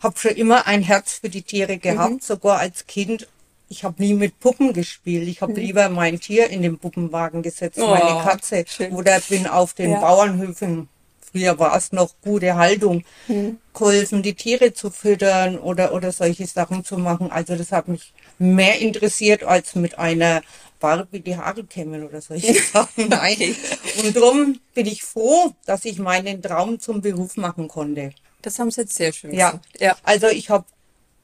habe 0.00 0.18
schon 0.18 0.32
immer 0.36 0.66
ein 0.66 0.82
Herz 0.82 1.18
für 1.20 1.28
die 1.28 1.42
Tiere 1.42 1.76
gehabt, 1.78 2.12
Mhm. 2.14 2.20
sogar 2.20 2.58
als 2.58 2.86
Kind. 2.86 3.28
Ich 3.72 3.84
habe 3.84 4.02
nie 4.02 4.12
mit 4.12 4.38
Puppen 4.38 4.74
gespielt. 4.74 5.26
Ich 5.28 5.40
habe 5.40 5.54
lieber 5.54 5.88
mein 5.88 6.20
Tier 6.20 6.50
in 6.50 6.60
den 6.60 6.78
Puppenwagen 6.78 7.40
gesetzt, 7.42 7.78
Mhm. 7.78 7.84
Oh, 7.84 7.88
meine 7.88 8.22
Katze. 8.22 8.66
schön. 8.68 8.92
Oder 8.92 9.18
bin 9.30 9.46
auf 9.46 9.72
den 9.72 9.92
Ja. 9.92 10.00
Bauernhöfen, 10.00 10.90
früher 11.32 11.58
war 11.58 11.74
es 11.74 11.90
noch 11.90 12.10
gute 12.22 12.54
Haltung, 12.56 13.02
Mhm. 13.28 13.56
geholfen, 13.72 14.22
die 14.22 14.34
Tiere 14.34 14.74
zu 14.74 14.90
füttern 14.90 15.58
oder, 15.58 15.94
oder 15.94 16.12
solche 16.12 16.46
Sachen 16.46 16.84
zu 16.84 16.98
machen. 16.98 17.30
Also 17.32 17.56
das 17.56 17.72
hat 17.72 17.88
mich 17.88 18.12
mehr 18.38 18.78
interessiert, 18.78 19.42
als 19.42 19.74
mit 19.74 19.98
einer 19.98 20.42
Barbie 20.78 21.20
die 21.20 21.38
Haare 21.38 21.64
kämmen 21.64 22.04
oder 22.06 22.20
solche 22.20 22.52
Sachen. 22.74 23.08
Nein. 23.08 23.56
Und 24.04 24.14
darum 24.14 24.60
bin 24.74 24.84
ich 24.84 25.02
froh, 25.02 25.54
dass 25.64 25.86
ich 25.86 25.98
meinen 25.98 26.42
Traum 26.42 26.78
zum 26.78 27.00
Beruf 27.00 27.38
machen 27.38 27.68
konnte. 27.68 28.12
Das 28.42 28.58
haben 28.58 28.70
Sie 28.70 28.82
jetzt 28.82 28.96
sehr 28.96 29.14
schön 29.14 29.32
Ja, 29.32 29.52
gesagt. 29.52 29.80
Ja. 29.80 29.96
also 30.02 30.26
ich 30.28 30.50
habe 30.50 30.66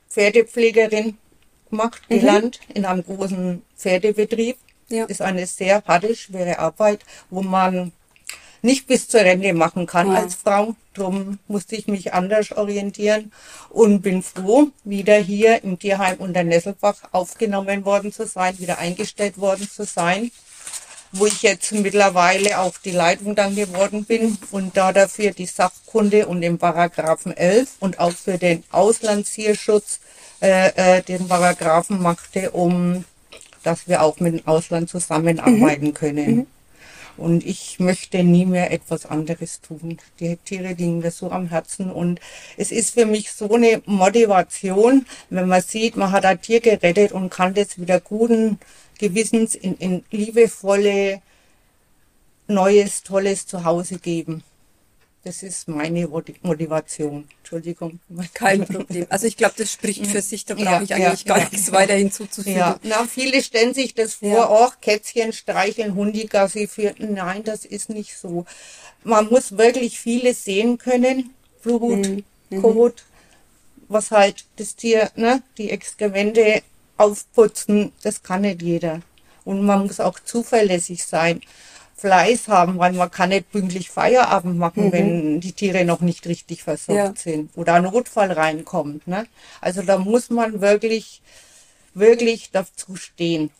Pferdepflegerin 0.08 1.18
gemacht, 1.70 2.02
gelernt 2.08 2.60
in 2.72 2.84
einem 2.84 3.04
großen 3.04 3.62
Pferdebetrieb. 3.76 4.56
Ja. 4.88 5.04
Ist 5.04 5.20
eine 5.20 5.46
sehr 5.46 5.82
harte, 5.86 6.14
schwere 6.14 6.58
Arbeit, 6.58 7.00
wo 7.30 7.42
man 7.42 7.92
nicht 8.62 8.86
bis 8.86 9.06
zur 9.08 9.20
Rente 9.20 9.52
machen 9.52 9.86
kann 9.86 10.10
Ja. 10.10 10.18
als 10.18 10.34
Frau. 10.34 10.74
Drum 10.94 11.38
musste 11.46 11.76
ich 11.76 11.86
mich 11.86 12.12
anders 12.14 12.52
orientieren 12.52 13.30
und 13.70 14.02
bin 14.02 14.22
froh, 14.22 14.68
wieder 14.84 15.16
hier 15.18 15.62
im 15.62 15.78
Tierheim 15.78 16.16
unter 16.18 16.42
Nesselbach 16.42 16.96
aufgenommen 17.12 17.84
worden 17.84 18.12
zu 18.12 18.26
sein, 18.26 18.58
wieder 18.58 18.78
eingestellt 18.78 19.38
worden 19.38 19.68
zu 19.70 19.84
sein 19.84 20.30
wo 21.12 21.26
ich 21.26 21.42
jetzt 21.42 21.72
mittlerweile 21.72 22.58
auch 22.58 22.76
die 22.78 22.90
Leitung 22.90 23.34
dann 23.34 23.56
geworden 23.56 24.04
bin 24.04 24.36
und 24.50 24.76
da 24.76 24.92
dafür 24.92 25.30
die 25.30 25.46
Sachkunde 25.46 26.26
und 26.26 26.40
den 26.40 26.58
Paragraphen 26.58 27.36
11 27.36 27.76
und 27.80 27.98
auch 27.98 28.12
für 28.12 28.38
den 28.38 28.62
Auslandstierschutz 28.70 30.00
äh, 30.40 30.98
äh, 30.98 31.02
den 31.02 31.28
Paragraphen 31.28 32.00
machte, 32.00 32.50
um 32.52 33.04
dass 33.62 33.88
wir 33.88 34.02
auch 34.02 34.20
mit 34.20 34.34
dem 34.34 34.46
Ausland 34.46 34.88
zusammenarbeiten 34.88 35.92
können. 35.94 36.46
Und 37.16 37.44
ich 37.44 37.80
möchte 37.80 38.22
nie 38.22 38.46
mehr 38.46 38.70
etwas 38.70 39.04
anderes 39.04 39.60
tun. 39.60 39.98
Die 40.20 40.36
Tiere 40.36 40.74
liegen 40.74 41.00
mir 41.00 41.10
so 41.10 41.32
am 41.32 41.48
Herzen 41.48 41.90
und 41.90 42.20
es 42.56 42.70
ist 42.70 42.94
für 42.94 43.06
mich 43.06 43.32
so 43.32 43.52
eine 43.52 43.82
Motivation, 43.86 45.04
wenn 45.28 45.48
man 45.48 45.60
sieht, 45.60 45.96
man 45.96 46.12
hat 46.12 46.24
ein 46.24 46.40
Tier 46.40 46.60
gerettet 46.60 47.10
und 47.10 47.30
kann 47.30 47.54
das 47.54 47.78
wieder 47.78 47.98
guten 47.98 48.60
Gewissens 48.98 49.56
in, 49.56 49.74
in 49.78 50.04
liebevolle, 50.12 51.20
neues, 52.46 53.02
tolles 53.02 53.46
Zuhause 53.46 53.98
geben. 53.98 54.44
Das 55.24 55.42
ist 55.42 55.68
meine 55.68 56.06
Moti- 56.06 56.36
Motivation. 56.42 57.28
Entschuldigung. 57.38 57.98
Kein 58.34 58.64
Problem. 58.64 59.06
Also 59.10 59.26
ich 59.26 59.36
glaube, 59.36 59.54
das 59.58 59.72
spricht 59.72 60.06
für 60.06 60.22
sich, 60.22 60.44
da 60.44 60.54
brauche 60.54 60.64
Ja, 60.66 60.82
ich 60.82 60.88
ja, 60.90 60.96
eigentlich 60.96 61.24
gar 61.24 61.38
ja. 61.38 61.48
nichts 61.50 61.72
weiter 61.72 61.94
hinzuzufügen. 61.94 62.56
Ja, 62.58 62.78
na, 62.82 63.04
viele 63.06 63.42
stellen 63.42 63.74
sich 63.74 63.94
das 63.94 64.14
vor, 64.14 64.28
Ja. 64.28 64.48
auch 64.48 64.80
Kätzchen 64.80 65.32
streicheln, 65.32 65.94
Hundigassi 65.94 66.66
führen. 66.68 67.14
Nein, 67.14 67.42
das 67.44 67.64
ist 67.64 67.90
nicht 67.90 68.16
so. 68.16 68.46
Man 69.04 69.28
muss 69.28 69.58
wirklich 69.58 69.98
vieles 69.98 70.44
sehen 70.44 70.78
können. 70.78 71.34
Blut, 71.62 72.22
Mhm. 72.50 72.62
Kot, 72.62 73.04
was 73.88 74.10
halt 74.10 74.44
das 74.56 74.76
Tier, 74.76 75.10
ne, 75.16 75.42
die 75.58 75.70
Exkremente 75.70 76.62
aufputzen, 76.96 77.92
das 78.02 78.22
kann 78.22 78.42
nicht 78.42 78.62
jeder. 78.62 79.00
Und 79.44 79.64
man 79.66 79.86
muss 79.86 79.98
auch 80.00 80.18
zuverlässig 80.20 81.04
sein. 81.04 81.40
Fleiß 81.98 82.48
haben, 82.48 82.78
weil 82.78 82.92
man 82.92 83.10
kann 83.10 83.30
nicht 83.30 83.50
pünktlich 83.50 83.90
Feierabend 83.90 84.56
machen, 84.56 84.92
wenn 84.92 85.40
die 85.40 85.52
Tiere 85.52 85.84
noch 85.84 86.00
nicht 86.00 86.26
richtig 86.26 86.62
versorgt 86.62 86.98
Mhm. 87.26 87.30
Ja. 87.30 87.32
sind 87.32 87.50
oder 87.56 87.74
ein 87.74 87.82
Notfall 87.82 88.30
reinkommt. 88.32 89.06
Ne? 89.08 89.26
Also 89.60 89.82
da 89.82 89.98
muss 89.98 90.30
man 90.30 90.60
wirklich, 90.60 91.20
wirklich 91.94 92.50
dazu 92.52 92.94
stehen. 92.96 93.50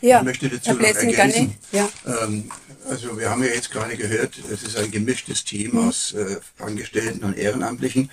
Ja, 0.00 0.18
Ich 0.18 0.24
möchte 0.24 0.48
dazu 0.50 0.70
Herr 0.70 0.74
noch 0.74 0.82
ergänzen. 1.02 1.54
Ja. 1.72 1.88
Ähm, 2.22 2.50
also 2.90 3.18
wir 3.18 3.30
haben 3.30 3.42
ja 3.42 3.50
jetzt 3.50 3.70
gerade 3.70 3.96
gehört, 3.96 4.34
es 4.52 4.62
ist 4.62 4.76
ein 4.76 4.90
gemischtes 4.90 5.44
Team 5.44 5.72
Mhm. 5.72 5.88
aus 5.88 6.12
äh, 6.12 6.36
Angestellten 6.58 7.24
und 7.24 7.38
Ehrenamtlichen. 7.38 8.10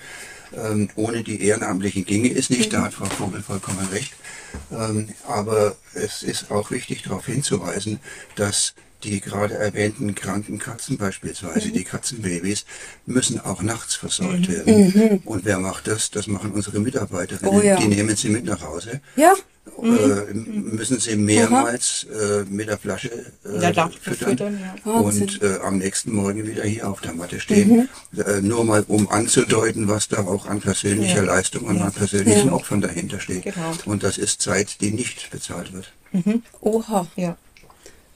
Ähm, 0.56 0.88
ohne 0.96 1.22
die 1.22 1.42
Ehrenamtlichen 1.44 2.04
ginge 2.04 2.30
es 2.36 2.50
nicht, 2.50 2.66
Mhm. 2.72 2.76
da 2.76 2.82
hat 2.82 2.94
Frau 2.94 3.06
Vogel 3.06 3.42
vollkommen 3.42 3.86
recht. 3.92 4.12
Ähm, 4.70 5.08
aber 5.26 5.76
es 5.94 6.22
ist 6.22 6.50
auch 6.50 6.70
wichtig 6.70 7.02
darauf 7.02 7.26
hinzuweisen, 7.26 8.00
dass 8.36 8.74
die 9.02 9.20
gerade 9.20 9.54
erwähnten 9.54 10.14
kranken 10.14 10.58
Katzen 10.60 10.96
beispielsweise, 10.96 11.68
Mhm. 11.68 11.72
die 11.72 11.84
Katzenbabys, 11.84 12.64
müssen 13.06 13.40
auch 13.40 13.60
nachts 13.62 13.94
versorgt 13.96 14.48
werden. 14.48 15.20
Und 15.24 15.44
wer 15.44 15.58
macht 15.58 15.88
das? 15.88 16.10
Das 16.12 16.26
machen 16.28 16.52
unsere 16.52 16.78
Mitarbeiterinnen. 16.78 17.52
Mhm. 17.52 17.58
Oh 17.60 17.62
ja. 17.62 17.76
Die 17.76 17.88
nehmen 17.88 18.14
sie 18.14 18.28
mit 18.28 18.44
nach 18.44 18.62
Hause 18.62 19.00
Ja, 19.16 19.32
äh, 19.82 20.34
müssen 20.34 20.98
sie 20.98 21.16
mehrmals 21.16 22.04
äh, 22.04 22.44
mit 22.48 22.68
der 22.68 22.78
Flasche 22.78 23.10
äh, 23.44 23.60
Ja, 23.62 23.72
darf 23.72 23.92
füttern, 24.00 24.28
füttern, 24.30 24.60
ja. 24.84 24.92
Und 24.92 25.40
äh, 25.42 25.58
am 25.62 25.78
nächsten 25.78 26.12
Morgen 26.12 26.46
wieder 26.46 26.64
hier 26.64 26.88
auf 26.88 27.00
der 27.00 27.14
Matte 27.14 27.38
stehen. 27.40 27.88
Äh, 28.16 28.40
nur 28.42 28.64
mal 28.64 28.84
um 28.88 29.08
anzudeuten, 29.08 29.88
was 29.88 30.08
da 30.08 30.18
auch 30.26 30.46
an 30.46 30.60
persönlicher 30.60 31.16
Ja. 31.24 31.34
Leistung 31.34 31.64
und 31.64 31.80
an 31.80 31.92
persönlichen 31.92 32.48
Ja. 32.48 32.52
Opfern 32.54 32.80
dahinter 32.80 33.20
steht. 33.20 33.42
Genau. 33.44 33.72
Und 33.84 34.02
das 34.02 34.18
ist 34.18 34.42
Zeit, 34.42 34.80
die 34.80 34.90
nicht 34.90 35.30
bezahlt 35.30 35.72
wird. 35.72 35.92
oha. 36.60 37.06
Ja. 37.16 37.36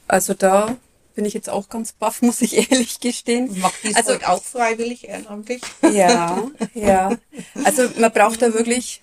Also 0.08 0.34
da 0.34 0.76
bin 1.14 1.24
ich 1.24 1.32
jetzt 1.34 1.48
auch 1.48 1.68
ganz 1.68 1.92
baff, 1.92 2.22
muss 2.28 2.42
ich 2.42 2.70
ehrlich 2.70 3.00
gestehen. 3.00 3.58
Macht 3.60 3.74
dies 3.84 3.94
Also 3.96 4.12
auch 4.26 4.42
freiwillig 4.42 5.08
ehrenamtlich? 5.08 5.62
ja, 5.92 6.42
ja. 6.74 7.16
Also 7.64 7.84
man 7.98 8.12
braucht 8.12 8.42
da 8.42 8.52
wirklich 8.52 9.02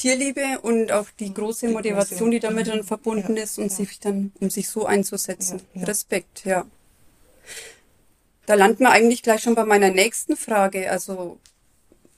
Tierliebe 0.00 0.60
und 0.62 0.92
auch 0.92 1.08
die 1.18 1.34
große 1.34 1.68
Motivation, 1.68 2.30
die 2.30 2.40
damit 2.40 2.68
dann 2.68 2.84
verbunden 2.84 3.36
Ja, 3.36 3.42
ist, 3.42 3.58
um 3.58 3.64
ja. 3.64 3.70
sich 3.70 4.00
dann, 4.00 4.32
um 4.40 4.48
sich 4.48 4.66
so 4.70 4.86
einzusetzen. 4.86 5.60
Ja, 5.74 5.80
ja. 5.80 5.86
Respekt, 5.86 6.44
ja. 6.46 6.66
Da 8.46 8.54
landen 8.54 8.84
wir 8.84 8.90
eigentlich 8.90 9.22
gleich 9.22 9.42
schon 9.42 9.54
bei 9.54 9.66
meiner 9.66 9.90
nächsten 9.90 10.38
Frage. 10.38 10.90
Also 10.90 11.38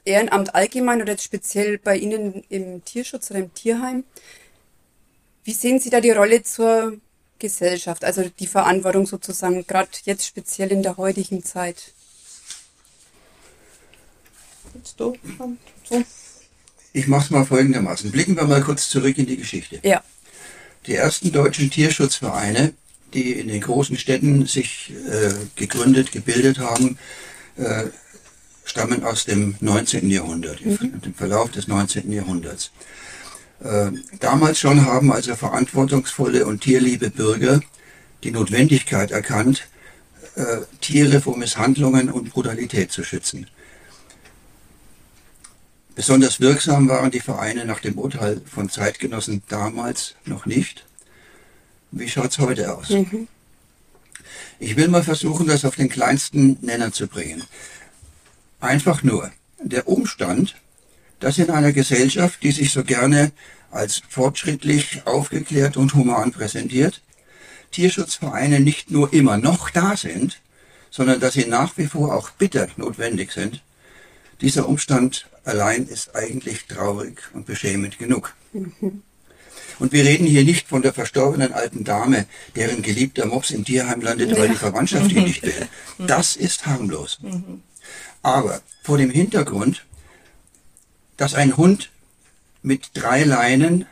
Ehrenamt 0.05 0.55
allgemein 0.55 1.03
oder 1.03 1.13
jetzt 1.13 1.25
speziell 1.25 1.79
bei 1.79 1.97
Ihnen 1.97 2.45
im 2.49 2.85
Tierschutz 2.85 3.33
oder 3.33 3.41
im 3.41 3.53
Tierheim. 3.53 4.05
Wie 5.43 5.53
sehen 5.53 5.81
Sie 5.81 5.91
da 5.91 6.01
die 6.01 6.13
Rolle 6.13 6.45
zur 6.45 6.99
Gesellschaft, 7.41 8.05
also 8.05 8.23
die 8.39 8.47
Verantwortung 8.47 9.07
sozusagen, 9.07 9.67
gerade 9.67 9.91
jetzt 10.05 10.25
speziell 10.25 10.71
in 10.71 10.85
der 10.85 10.99
heutigen 10.99 11.43
Zeit? 11.43 11.93
Jetzt 14.75 15.01
du? 15.01 15.17
So. 15.89 16.05
Ich 16.93 17.07
mache 17.09 17.25
es 17.25 17.31
mal 17.31 17.45
folgendermaßen. 17.45 18.11
Blicken 18.11 18.37
wir 18.37 18.45
mal 18.45 18.63
kurz 18.63 18.89
zurück 18.89 19.17
in 19.19 19.27
die 19.27 19.37
Geschichte. 19.37 19.81
Ja. 19.83 20.03
Die 20.87 20.95
ersten 20.95 21.33
deutschen 21.33 21.71
Tierschutzvereine, 21.71 22.75
die 23.15 23.33
in 23.33 23.49
den 23.49 23.61
großen 23.61 23.97
Städten 23.97 24.47
sich 24.47 24.93
äh, 25.11 25.33
gegründet, 25.57 26.13
gebildet 26.13 26.59
haben, 26.59 26.99
äh, 27.57 27.85
stammen 28.65 29.05
aus 29.05 29.25
dem 29.25 29.55
19. 29.61 30.11
Jahrhundert, 30.11 30.61
dem 30.61 31.15
Verlauf 31.15 31.51
des 31.51 31.69
19. 31.69 32.13
Jahrhunderts. 32.13 32.71
Äh, 33.63 33.93
damals 34.21 34.59
schon 34.59 34.85
haben 34.85 35.13
also 35.13 35.35
verantwortungsvolle 35.35 36.47
und 36.47 36.61
tierliebe 36.63 37.11
Bürger 37.11 37.61
die 38.23 38.31
Notwendigkeit 38.31 39.11
erkannt, 39.11 39.69
äh, 40.37 40.59
Tiere 40.81 41.21
vor 41.21 41.37
Misshandlungen 41.37 42.11
und 42.11 42.31
Brutalität 42.31 42.93
zu 42.93 43.05
schützen. 43.05 43.47
Besonders 45.95 46.41
wirksam 46.41 46.89
waren 46.89 47.11
die 47.11 47.21
Vereine 47.21 47.67
nach 47.67 47.81
dem 47.81 47.99
Urteil 47.99 48.41
von 48.47 48.71
Zeitgenossen 48.71 49.43
damals 49.49 50.15
noch 50.25 50.47
nicht. 50.47 50.87
Wie 51.91 52.09
schaut's 52.09 52.39
heute 52.39 52.75
aus? 52.75 52.89
Ich 54.59 54.77
will 54.77 54.89
mal 54.89 55.03
versuchen, 55.03 55.47
das 55.47 55.65
auf 55.65 55.77
den 55.77 55.91
kleinsten 55.91 56.57
Nenner 56.63 56.93
zu 56.93 57.09
bringen. 57.09 57.43
Einfach 58.61 59.03
nur 59.03 59.31
der 59.63 59.87
Umstand, 59.87 60.57
dass 61.21 61.39
in 61.39 61.51
einer 61.51 61.73
Gesellschaft, 61.73 62.43
die 62.43 62.53
sich 62.53 62.73
so 62.73 62.85
gerne 62.85 63.33
als 63.71 64.03
fortschrittlich, 64.09 65.03
aufgeklärt 65.07 65.77
und 65.77 65.95
human 65.95 66.33
präsentiert, 66.33 67.03
Tierschutzvereine 67.71 68.61
nicht 68.61 68.91
nur 68.91 69.13
immer 69.13 69.37
noch 69.37 69.71
da 69.71 69.97
sind, 69.97 70.41
sondern 70.91 71.21
dass 71.21 71.35
sie 71.35 71.47
nach 71.47 71.77
wie 71.77 71.87
vor 71.87 72.15
auch 72.15 72.31
bitter 72.31 72.69
notwendig 72.77 73.33
sind. 73.33 73.63
Dieser 74.41 74.69
Umstand 74.69 75.27
allein 75.45 75.87
ist 75.87 76.15
eigentlich 76.15 76.67
traurig 76.67 77.21
und 77.33 77.47
beschämend 77.47 77.99
genug. 77.99 78.35
Mhm. 78.53 79.03
Und 79.79 79.93
wir 79.93 80.05
reden 80.05 80.27
hier 80.27 80.45
nicht 80.45 80.69
von 80.69 80.83
der 80.83 80.93
verstorbenen 80.93 81.53
alten 81.53 81.85
Dame, 81.85 82.27
deren 82.55 82.83
geliebter 82.83 83.27
Mops 83.27 83.51
im 83.51 83.65
Tierheim 83.65 84.01
landet, 84.01 84.37
weil 84.39 84.49
die 84.49 84.55
Verwandtschaft 84.55 85.11
ihn 85.11 85.25
nicht 85.25 85.43
will. 85.43 85.69
Das 85.99 86.37
ist 86.37 86.67
harmlos. 86.67 87.19
Aber 88.23 88.61
vor 88.83 88.99
dem 88.99 89.11
Hintergrund, 89.11 89.85
dass 91.17 91.35
ein 91.35 91.57
Hund 91.57 91.91
mit 92.63 92.91
drei 92.95 93.25
Leinen 93.25 93.87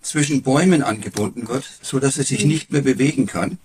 zwischen 0.00 0.42
Bäumen 0.42 0.82
angebunden 0.82 1.48
wird, 1.48 1.68
so 1.82 1.98
dass 1.98 2.16
er 2.16 2.24
sich 2.24 2.44
nicht 2.44 2.70
mehr 2.70 2.82
bewegen 2.82 3.26
kann, 3.26 3.58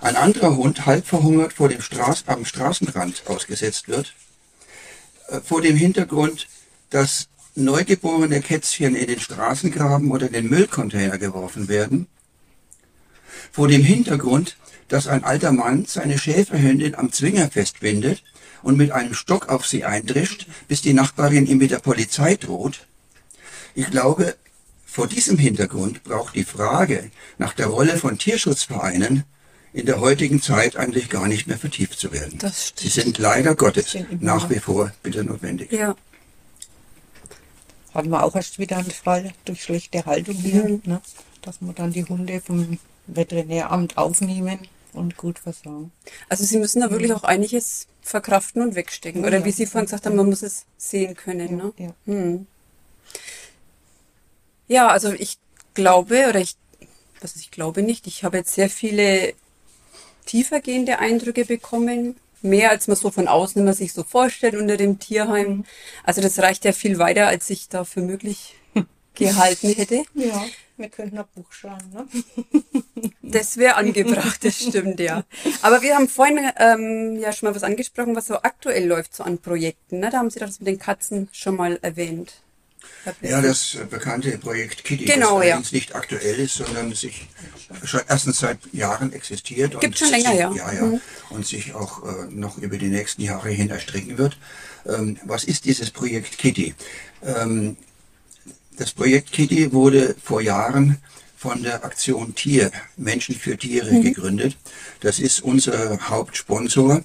ein 0.00 0.16
anderer 0.16 0.56
Hund 0.56 0.86
halb 0.86 1.06
verhungert 1.06 1.52
vor 1.52 1.68
dem 1.68 1.80
Straß, 1.80 2.24
am 2.26 2.44
Straßenrand 2.44 3.24
ausgesetzt 3.26 3.88
wird, 3.88 4.14
vor 5.40 5.62
dem 5.62 5.76
Hintergrund, 5.76 6.48
dass 6.90 7.28
neugeborene 7.54 8.40
Kätzchen 8.40 8.94
in 8.94 9.06
den 9.06 9.20
Straßengraben 9.20 10.10
oder 10.10 10.26
in 10.26 10.32
den 10.32 10.48
Müllcontainer 10.48 11.18
geworfen 11.18 11.68
werden, 11.68 12.06
vor 13.50 13.68
dem 13.68 13.82
Hintergrund, 13.82 14.56
dass 14.88 15.06
ein 15.06 15.24
alter 15.24 15.52
Mann 15.52 15.84
seine 15.86 16.18
Schäferhündin 16.18 16.94
am 16.94 17.12
Zwinger 17.12 17.50
festbindet 17.50 18.22
und 18.62 18.76
mit 18.76 18.90
einem 18.92 19.14
Stock 19.14 19.48
auf 19.48 19.66
sie 19.66 19.84
eindrischt, 19.84 20.46
bis 20.68 20.82
die 20.82 20.92
Nachbarin 20.92 21.46
ihm 21.46 21.58
mit 21.58 21.70
der 21.70 21.78
Polizei 21.78 22.36
droht. 22.36 22.86
Ich 23.74 23.90
glaube, 23.90 24.36
vor 24.84 25.06
diesem 25.06 25.38
Hintergrund 25.38 26.04
braucht 26.04 26.34
die 26.34 26.44
Frage 26.44 27.10
nach 27.38 27.54
der 27.54 27.68
Rolle 27.68 27.96
von 27.96 28.18
Tierschutzvereinen 28.18 29.24
in 29.72 29.86
der 29.86 30.00
heutigen 30.00 30.42
Zeit 30.42 30.76
eigentlich 30.76 31.08
gar 31.08 31.28
nicht 31.28 31.46
mehr 31.46 31.58
vertieft 31.58 31.98
zu 31.98 32.12
werden. 32.12 32.38
Sie 32.76 32.88
sind 32.88 33.18
leider 33.18 33.54
Gottes 33.54 33.96
nach 34.20 34.50
wie 34.50 34.58
vor 34.58 34.92
bitter 35.02 35.24
notwendig. 35.24 35.72
Ja. 35.72 35.96
Hatten 37.94 38.10
wir 38.10 38.22
auch 38.22 38.34
erst 38.34 38.58
wieder 38.58 38.78
einen 38.78 38.90
Fall 38.90 39.32
durch 39.44 39.62
schlechte 39.62 40.04
Haltung 40.04 40.34
hier, 40.34 40.64
mhm. 40.64 40.82
ne? 40.84 41.00
dass 41.42 41.60
wir 41.60 41.72
dann 41.72 41.92
die 41.92 42.04
Hunde 42.04 42.40
vom 42.40 42.78
Veterinäramt 43.06 43.98
aufnehmen 43.98 44.58
und 44.92 45.16
gut 45.16 45.38
versorgen. 45.38 45.90
Also 46.28 46.44
Sie 46.44 46.58
müssen 46.58 46.80
da 46.80 46.90
wirklich 46.90 47.10
mhm. 47.10 47.16
auch 47.16 47.24
einiges 47.24 47.86
verkraften 48.02 48.62
und 48.62 48.74
wegstecken. 48.74 49.24
Oder 49.24 49.38
ja. 49.38 49.44
wie 49.44 49.52
Sie 49.52 49.66
vorhin 49.66 49.86
gesagt 49.86 50.06
haben, 50.06 50.16
man 50.16 50.28
muss 50.28 50.42
es 50.42 50.64
sehen 50.76 51.14
können. 51.14 51.56
Ne? 51.56 51.72
Ja. 51.78 51.94
Hm. 52.06 52.46
ja, 54.68 54.88
also 54.88 55.12
ich 55.12 55.38
glaube, 55.74 56.26
oder 56.28 56.40
ich, 56.40 56.56
was 57.20 57.36
ich 57.36 57.50
glaube 57.50 57.82
nicht, 57.82 58.06
ich 58.06 58.24
habe 58.24 58.38
jetzt 58.38 58.54
sehr 58.54 58.68
viele 58.68 59.34
tiefergehende 60.26 60.98
Eindrücke 60.98 61.44
bekommen. 61.44 62.16
Mehr 62.42 62.70
als 62.70 62.88
man 62.88 62.96
so 62.96 63.10
von 63.10 63.28
außen 63.28 63.62
immer 63.62 63.72
sich 63.72 63.92
so 63.92 64.02
vorstellt 64.02 64.56
unter 64.56 64.76
dem 64.76 64.98
Tierheim. 64.98 65.48
Mhm. 65.48 65.64
Also 66.02 66.20
das 66.20 66.38
reicht 66.40 66.64
ja 66.64 66.72
viel 66.72 66.98
weiter, 66.98 67.28
als 67.28 67.48
ich 67.50 67.68
da 67.68 67.84
für 67.84 68.00
möglich 68.00 68.56
gehalten 69.14 69.68
hätte. 69.68 70.02
Ja, 70.14 70.44
wir 70.76 70.88
könnten 70.88 71.18
ein 71.18 71.24
Buch 71.34 71.52
schreiben, 71.52 71.90
ne? 71.92 72.06
Das 73.22 73.56
wäre 73.56 73.76
angebracht, 73.76 74.44
das 74.44 74.56
stimmt, 74.62 75.00
ja. 75.00 75.24
Aber 75.62 75.82
wir 75.82 75.94
haben 75.94 76.08
vorhin 76.08 76.38
ähm, 76.58 77.18
ja 77.18 77.32
schon 77.32 77.48
mal 77.48 77.54
was 77.54 77.62
angesprochen, 77.62 78.16
was 78.16 78.26
so 78.26 78.36
aktuell 78.36 78.86
läuft 78.86 79.14
so 79.14 79.22
an 79.22 79.38
Projekten. 79.38 80.00
Ne? 80.00 80.10
Da 80.10 80.18
haben 80.18 80.30
Sie 80.30 80.38
das 80.38 80.60
mit 80.60 80.68
den 80.68 80.78
Katzen 80.78 81.28
schon 81.32 81.56
mal 81.56 81.78
erwähnt. 81.82 82.34
Ja, 83.20 83.40
das 83.40 83.76
bekannte 83.90 84.38
Projekt 84.38 84.84
Kitty, 84.84 85.06
genau, 85.06 85.40
das 85.40 85.48
ja. 85.48 85.62
nicht 85.72 85.94
aktuell 85.94 86.38
ist, 86.38 86.54
sondern 86.54 86.94
sich 86.94 87.26
schon 87.84 88.00
erstens 88.08 88.38
seit 88.38 88.58
Jahren 88.72 89.12
existiert. 89.12 89.80
Gibt 89.80 89.98
schon 89.98 90.10
länger, 90.10 90.32
ja. 90.34 90.52
Ja, 90.54 90.72
ja. 90.72 90.82
Mhm. 90.82 91.00
Und 91.30 91.46
sich 91.46 91.74
auch 91.74 92.04
äh, 92.04 92.26
noch 92.30 92.58
über 92.58 92.78
die 92.78 92.88
nächsten 92.88 93.22
Jahre 93.22 93.50
hin 93.50 93.70
erstrecken 93.70 94.18
wird. 94.18 94.38
Ähm, 94.86 95.18
was 95.24 95.44
ist 95.44 95.64
dieses 95.64 95.90
Projekt 95.90 96.38
Kitty? 96.38 96.74
Ähm, 97.24 97.76
das 98.76 98.92
Projekt 98.92 99.32
Kitty 99.32 99.72
wurde 99.72 100.14
vor 100.22 100.40
Jahren 100.40 100.98
von 101.36 101.62
der 101.64 101.84
Aktion 101.84 102.36
Tier, 102.36 102.70
Menschen 102.96 103.34
für 103.34 103.56
Tiere 103.56 103.90
mhm. 103.92 104.02
gegründet. 104.02 104.56
Das 105.00 105.18
ist 105.18 105.40
unser 105.42 105.98
Hauptsponsor, 106.08 107.02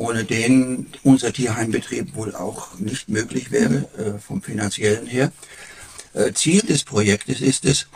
ohne 0.00 0.24
den 0.24 0.86
unser 1.02 1.30
Tierheimbetrieb 1.30 2.14
wohl 2.14 2.34
auch 2.34 2.78
nicht 2.78 3.10
möglich 3.10 3.50
wäre, 3.50 3.86
äh, 3.98 4.18
vom 4.18 4.40
finanziellen 4.40 5.06
her. 5.06 5.30
Äh, 6.14 6.32
Ziel 6.32 6.62
des 6.62 6.84
Projektes 6.84 7.42
ist 7.42 7.66
es, 7.66 7.86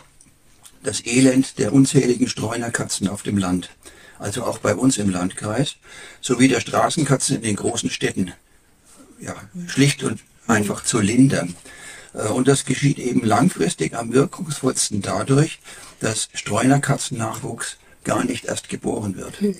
das 0.83 1.07
Elend 1.07 1.59
der 1.59 1.73
unzähligen 1.73 2.29
Streunerkatzen 2.29 3.09
auf 3.09 3.23
dem 3.23 3.39
Land, 3.39 3.71
also 4.19 4.45
auch 4.45 4.59
bei 4.59 4.75
uns 4.75 4.99
im 4.99 5.09
Landkreis, 5.09 5.77
sowie 6.21 6.49
der 6.49 6.61
Straßenkatzen 6.61 7.37
in 7.37 7.43
den 7.43 7.57
großen 7.57 7.89
Städten, 7.89 8.35
ja, 9.19 9.35
schlicht 9.67 10.05
und 10.05 10.21
einfach 10.47 10.85
zu 10.85 11.01
lindern. 11.01 11.57
Äh, 12.13 12.29
und 12.29 12.49
das 12.49 12.67
geschieht 12.67 12.99
eben 12.99 13.25
langfristig 13.25 13.95
am 13.95 14.13
wirkungsvollsten 14.13 15.01
dadurch, 15.01 15.59
dass 16.01 16.29
Streunerkatzennachwuchs 16.35 17.79
gar 18.05 18.25
nicht 18.25 18.45
erst 18.45 18.69
geboren 18.69 19.17
wird. 19.17 19.41
Hm. 19.41 19.57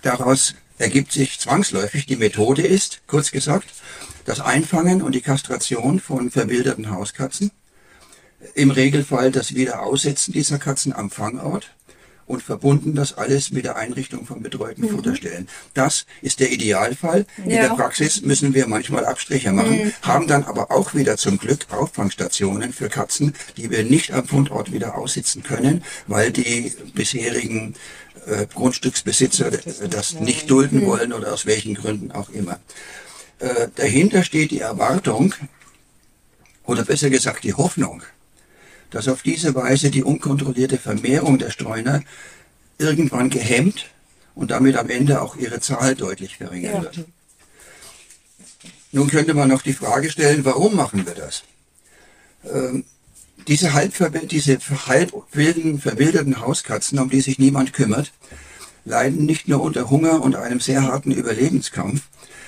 Daraus 0.00 0.54
ergibt 0.78 1.12
sich 1.12 1.38
zwangsläufig, 1.38 2.06
die 2.06 2.16
Methode 2.16 2.62
ist, 2.62 3.00
kurz 3.06 3.30
gesagt, 3.30 3.68
das 4.24 4.40
Einfangen 4.40 5.02
und 5.02 5.14
die 5.14 5.20
Kastration 5.20 6.00
von 6.00 6.30
verwilderten 6.30 6.90
Hauskatzen, 6.90 7.50
im 8.54 8.70
Regelfall 8.70 9.30
das 9.30 9.54
Wiederaussetzen 9.54 10.32
dieser 10.32 10.58
Katzen 10.58 10.92
am 10.92 11.10
Fangort 11.10 11.75
und 12.26 12.42
verbunden 12.42 12.94
das 12.94 13.16
alles 13.16 13.50
mit 13.50 13.64
der 13.64 13.76
Einrichtung 13.76 14.26
von 14.26 14.42
betreuten 14.42 14.82
mhm. 14.82 14.90
Futterstellen. 14.90 15.48
Das 15.74 16.06
ist 16.22 16.40
der 16.40 16.52
Idealfall. 16.52 17.26
In 17.44 17.50
ja. 17.50 17.62
der 17.62 17.74
Praxis 17.74 18.22
müssen 18.22 18.54
wir 18.54 18.66
manchmal 18.66 19.04
Abstriche 19.04 19.52
machen, 19.52 19.84
mhm. 19.84 19.92
haben 20.02 20.26
dann 20.26 20.44
aber 20.44 20.70
auch 20.70 20.94
wieder 20.94 21.16
zum 21.16 21.38
Glück 21.38 21.66
Auffangstationen 21.70 22.72
für 22.72 22.88
Katzen, 22.88 23.34
die 23.56 23.70
wir 23.70 23.84
nicht 23.84 24.12
am 24.12 24.26
Fundort 24.26 24.72
wieder 24.72 24.96
aussitzen 24.96 25.42
können, 25.42 25.84
weil 26.06 26.32
die 26.32 26.72
bisherigen 26.94 27.74
äh, 28.26 28.46
Grundstücksbesitzer 28.46 29.50
das 29.90 30.14
nicht 30.14 30.50
dulden 30.50 30.80
mhm. 30.80 30.86
wollen 30.86 31.12
oder 31.12 31.32
aus 31.32 31.46
welchen 31.46 31.74
Gründen 31.74 32.12
auch 32.12 32.30
immer. 32.30 32.58
Äh, 33.38 33.68
dahinter 33.74 34.22
steht 34.22 34.50
die 34.50 34.60
Erwartung, 34.60 35.34
oder 36.64 36.84
besser 36.84 37.10
gesagt 37.10 37.44
die 37.44 37.54
Hoffnung, 37.54 38.02
dass 38.90 39.08
auf 39.08 39.22
diese 39.22 39.54
Weise 39.54 39.90
die 39.90 40.02
unkontrollierte 40.02 40.78
Vermehrung 40.78 41.38
der 41.38 41.50
Streuner 41.50 42.02
irgendwann 42.78 43.30
gehemmt 43.30 43.86
und 44.34 44.50
damit 44.50 44.76
am 44.76 44.90
Ende 44.90 45.20
auch 45.22 45.36
ihre 45.36 45.60
Zahl 45.60 45.94
deutlich 45.94 46.36
verringern 46.36 46.74
ja. 46.74 46.82
wird. 46.82 47.04
Nun 48.92 49.08
könnte 49.08 49.34
man 49.34 49.48
noch 49.48 49.62
die 49.62 49.72
Frage 49.72 50.10
stellen, 50.10 50.44
warum 50.44 50.76
machen 50.76 51.06
wir 51.06 51.14
das? 51.14 51.42
Ähm, 52.44 52.84
diese 53.48 53.74
halb, 53.74 53.92
diese 54.28 54.58
halb 54.86 55.12
wilden, 55.32 55.80
verwilderten 55.80 56.40
Hauskatzen, 56.40 56.98
um 56.98 57.10
die 57.10 57.20
sich 57.20 57.38
niemand 57.38 57.72
kümmert, 57.72 58.12
leiden 58.84 59.26
nicht 59.26 59.48
nur 59.48 59.62
unter 59.62 59.90
Hunger 59.90 60.22
und 60.22 60.36
einem 60.36 60.60
sehr 60.60 60.82
harten 60.82 61.12
Überlebenskampf, 61.12 62.02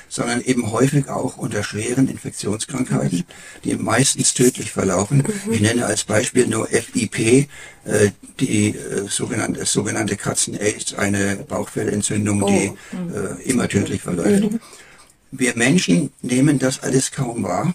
sondern 0.09 0.41
eben 0.41 0.71
häufig 0.73 1.09
auch 1.09 1.37
unter 1.37 1.63
schweren 1.63 2.09
Infektionskrankheiten, 2.09 3.25
die 3.65 3.75
meistens 3.77 4.35
tödlich 4.35 4.73
verlaufen. 4.73 5.19
Mhm. 5.19 5.53
Ich 5.53 5.61
nenne 5.61 5.87
als 5.87 6.05
Beispiel 6.05 6.47
nur 6.47 6.67
FIP, 6.67 7.19
äh, 7.19 8.11
die 8.41 8.71
äh, 8.71 9.09
sogenannte, 9.09 9.65
sogenannte 9.65 10.17
Katzen-Aids, 10.17 10.95
eine 10.95 11.37
Bauchfellentzündung, 11.37 12.47
die 12.47 12.73
oh. 12.93 13.17
äh, 13.17 13.43
immer 13.43 13.69
tödlich 13.69 14.03
verläuft. 14.03 14.51
Mhm. 14.51 14.61
Wir 15.31 15.57
Menschen 15.57 16.11
nehmen 16.23 16.59
das 16.59 16.83
alles 16.83 17.13
kaum 17.13 17.43
wahr, 17.43 17.75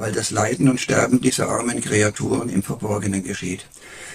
weil 0.00 0.12
das 0.12 0.30
Leiden 0.30 0.70
und 0.70 0.80
Sterben 0.80 1.20
dieser 1.20 1.50
armen 1.50 1.82
Kreaturen 1.82 2.48
im 2.48 2.62
Verborgenen 2.62 3.22
geschieht. 3.22 3.66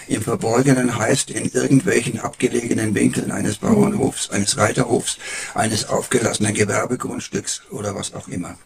Im 0.08 0.20
Verborgenen 0.20 0.98
heißt 0.98 1.30
in 1.30 1.50
irgendwelchen 1.50 2.18
abgelegenen 2.18 2.94
Winkeln 2.94 3.30
eines 3.30 3.58
Bauernhofs, 3.58 4.30
eines 4.30 4.56
Reiterhofs, 4.56 5.18
eines 5.54 5.88
aufgelassenen 5.88 6.54
Gewerbegrundstücks 6.54 7.62
oder 7.70 7.94
was 7.94 8.14
auch 8.14 8.26
immer. 8.26 8.58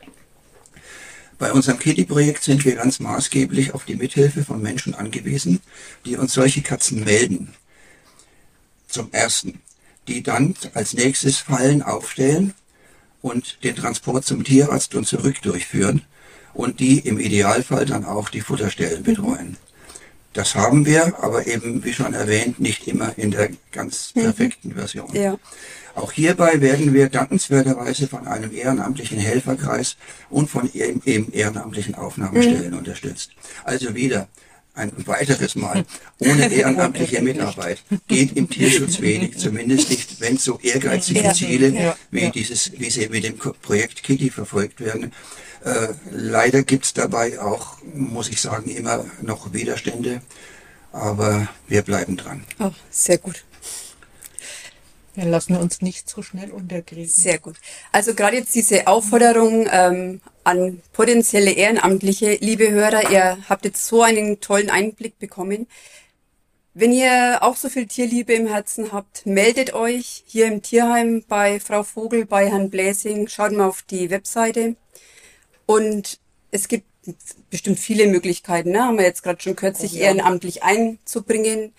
Bei 1.38 1.52
unserem 1.52 1.78
Kitty-Projekt 1.78 2.42
sind 2.42 2.64
wir 2.64 2.76
ganz 2.76 3.00
maßgeblich 3.00 3.74
auf 3.74 3.84
die 3.84 3.96
Mithilfe 3.96 4.42
von 4.42 4.62
Menschen 4.62 4.94
angewiesen, 4.94 5.60
die 6.06 6.16
uns 6.16 6.32
solche 6.32 6.62
Katzen 6.62 7.04
melden. 7.04 7.54
Zum 8.88 9.12
Ersten, 9.12 9.60
die 10.08 10.22
dann 10.22 10.54
als 10.72 10.94
nächstes 10.94 11.36
Fallen 11.36 11.82
aufstellen 11.82 12.54
und 13.22 13.62
den 13.64 13.76
Transport 13.76 14.24
zum 14.24 14.44
Tierarzt 14.44 14.94
und 14.94 15.06
zurück 15.06 15.42
durchführen 15.42 16.02
und 16.54 16.80
die 16.80 16.98
im 17.00 17.18
Idealfall 17.18 17.86
dann 17.86 18.04
auch 18.04 18.28
die 18.28 18.40
Futterstellen 18.40 19.02
betreuen. 19.02 19.56
Das 20.32 20.54
haben 20.54 20.86
wir, 20.86 21.22
aber 21.22 21.46
eben, 21.48 21.84
wie 21.84 21.92
schon 21.92 22.14
erwähnt, 22.14 22.60
nicht 22.60 22.86
immer 22.86 23.18
in 23.18 23.32
der 23.32 23.50
ganz 23.72 24.12
perfekten 24.12 24.74
Version. 24.74 25.12
Ja. 25.12 25.36
Auch 25.96 26.12
hierbei 26.12 26.60
werden 26.60 26.94
wir 26.94 27.08
dankenswerterweise 27.08 28.06
von 28.06 28.28
einem 28.28 28.54
ehrenamtlichen 28.54 29.18
Helferkreis 29.18 29.96
und 30.28 30.48
von 30.48 30.72
eben 30.72 31.02
eben 31.04 31.32
ehrenamtlichen 31.32 31.96
Aufnahmestellen 31.96 32.74
unterstützt. 32.74 33.32
Also 33.64 33.94
wieder 33.96 34.28
ein 34.74 34.92
weiteres 35.06 35.56
Mal 35.56 35.84
ohne 36.18 36.48
ehrenamtliche 36.52 37.20
Mitarbeit 37.22 37.82
geht 38.06 38.36
im 38.36 38.48
Tierschutz 38.48 39.00
wenig, 39.00 39.36
zumindest 39.36 39.90
nicht, 39.90 40.09
wenn 40.20 40.36
so 40.36 40.58
ehrgeizige 40.62 41.20
Ja. 41.22 41.34
Ziele 41.34 41.68
Ja. 41.68 41.96
wie 42.10 42.24
Ja. 42.24 42.30
dieses, 42.30 42.72
wie 42.78 42.90
sie 42.90 43.08
mit 43.08 43.24
dem 43.24 43.36
Projekt 43.38 44.02
Kitty 44.02 44.30
verfolgt 44.30 44.80
werden. 44.80 45.12
Äh, 45.64 45.88
leider 46.10 46.62
gibt's 46.62 46.94
dabei 46.94 47.38
auch, 47.40 47.76
muss 47.94 48.28
ich 48.28 48.40
sagen, 48.40 48.70
immer 48.70 49.04
noch 49.20 49.52
Widerstände, 49.52 50.22
aber 50.92 51.48
wir 51.68 51.82
bleiben 51.82 52.16
dran. 52.16 52.44
Oh, 52.58 52.70
sehr 52.90 53.18
gut. 53.18 53.44
Wir 55.14 55.24
lassen 55.24 55.56
uns 55.56 55.82
nicht 55.82 56.08
so 56.08 56.22
schnell 56.22 56.50
unterkriegen. 56.50 57.08
Sehr 57.08 57.38
gut. 57.38 57.56
Also 57.92 58.14
gerade 58.14 58.36
jetzt 58.36 58.54
diese 58.54 58.86
Aufforderung 58.86 59.68
ähm, 59.70 60.20
an 60.44 60.80
potenzielle 60.92 61.50
Ehrenamtliche, 61.50 62.38
liebe 62.40 62.70
Hörer, 62.70 63.10
ihr 63.10 63.38
habt 63.48 63.64
jetzt 63.64 63.86
so 63.86 64.02
einen 64.02 64.40
tollen 64.40 64.70
Einblick 64.70 65.18
bekommen. 65.18 65.66
Wenn 66.72 66.92
ihr 66.92 67.38
auch 67.40 67.56
so 67.56 67.68
viel 67.68 67.86
Tierliebe 67.86 68.32
im 68.32 68.46
Herzen 68.46 68.92
habt, 68.92 69.26
meldet 69.26 69.74
euch 69.74 70.22
hier 70.26 70.46
im 70.46 70.62
Tierheim 70.62 71.24
bei 71.26 71.58
Frau 71.58 71.82
Vogel, 71.82 72.26
bei 72.26 72.48
Herrn 72.48 72.70
Bläsing. 72.70 73.26
Schaut 73.26 73.50
mal 73.50 73.66
auf 73.66 73.82
die 73.82 74.08
Webseite. 74.10 74.76
Und 75.66 76.20
es 76.52 76.68
gibt 76.68 76.86
bestimmt 77.50 77.80
viele 77.80 78.06
Möglichkeiten, 78.06 78.70
ne? 78.70 78.84
haben 78.84 78.98
wir 78.98 79.04
jetzt 79.04 79.24
gerade 79.24 79.42
schon 79.42 79.56
gehört, 79.56 79.78
sich 79.78 79.96
ehrenamtlich 79.96 80.62
einzubringen. 80.62 81.72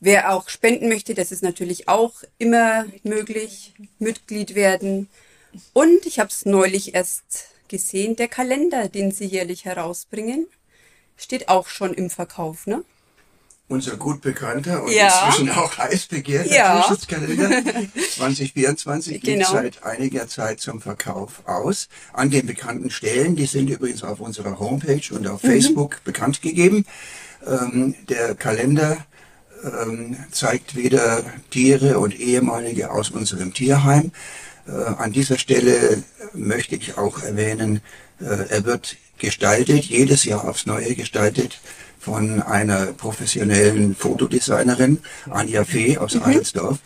Wer 0.00 0.32
auch 0.32 0.48
spenden 0.48 0.88
möchte, 0.88 1.14
das 1.14 1.30
ist 1.30 1.44
natürlich 1.44 1.88
auch 1.88 2.24
immer 2.38 2.86
möglich. 3.04 3.72
Mitglied 4.00 4.56
werden. 4.56 5.08
Und 5.72 6.06
ich 6.06 6.18
habe 6.18 6.30
es 6.30 6.44
neulich 6.44 6.94
erst 6.94 7.50
gesehen, 7.68 8.16
der 8.16 8.28
Kalender, 8.28 8.88
den 8.88 9.12
Sie 9.12 9.26
jährlich 9.26 9.64
herausbringen, 9.64 10.48
steht 11.16 11.48
auch 11.48 11.68
schon 11.68 11.94
im 11.94 12.10
Verkauf, 12.10 12.66
ne? 12.66 12.84
Unser 13.66 13.96
gut 13.96 14.20
bekannter 14.20 14.82
und 14.82 14.92
Ja. 14.92 15.26
inzwischen 15.26 15.50
auch 15.50 15.78
heiß 15.78 16.06
begehrter 16.08 16.54
Ja. 16.54 16.80
Tierschutzkalender 16.82 17.50
2024 18.16 19.12
liegt 19.14 19.24
Genau. 19.24 19.50
seit 19.52 19.82
einiger 19.84 20.28
Zeit 20.28 20.60
zum 20.60 20.82
Verkauf 20.82 21.42
aus. 21.46 21.88
An 22.12 22.30
den 22.30 22.46
bekannten 22.46 22.90
Stellen, 22.90 23.36
die 23.36 23.46
sind 23.46 23.70
übrigens 23.70 24.02
auf 24.04 24.20
unserer 24.20 24.58
Homepage 24.58 25.00
und 25.12 25.26
auf 25.26 25.42
Mhm. 25.42 25.48
Facebook 25.48 26.04
bekannt 26.04 26.42
gegeben. 26.42 26.84
Ähm, 27.46 27.94
der 28.08 28.34
Kalender 28.34 28.98
ähm, 29.64 30.16
zeigt 30.30 30.76
wieder 30.76 31.24
Tiere 31.50 31.98
und 31.98 32.18
ehemalige 32.20 32.90
aus 32.90 33.08
unserem 33.10 33.54
Tierheim. 33.54 34.12
Äh, 34.68 34.72
an 34.72 35.12
dieser 35.12 35.38
Stelle 35.38 36.02
möchte 36.34 36.76
ich 36.76 36.98
auch 36.98 37.22
erwähnen, 37.22 37.80
äh, 38.20 38.24
er 38.50 38.64
wird 38.66 38.96
gestaltet, 39.24 39.84
jedes 39.84 40.24
Jahr 40.24 40.46
aufs 40.46 40.66
Neue 40.66 40.94
gestaltet 40.94 41.60
von 41.98 42.42
einer 42.42 42.86
professionellen 42.86 43.94
Fotodesignerin, 43.94 44.98
Anja 45.30 45.64
Fee 45.64 45.96
aus 45.96 46.20
Eilsdorf, 46.20 46.78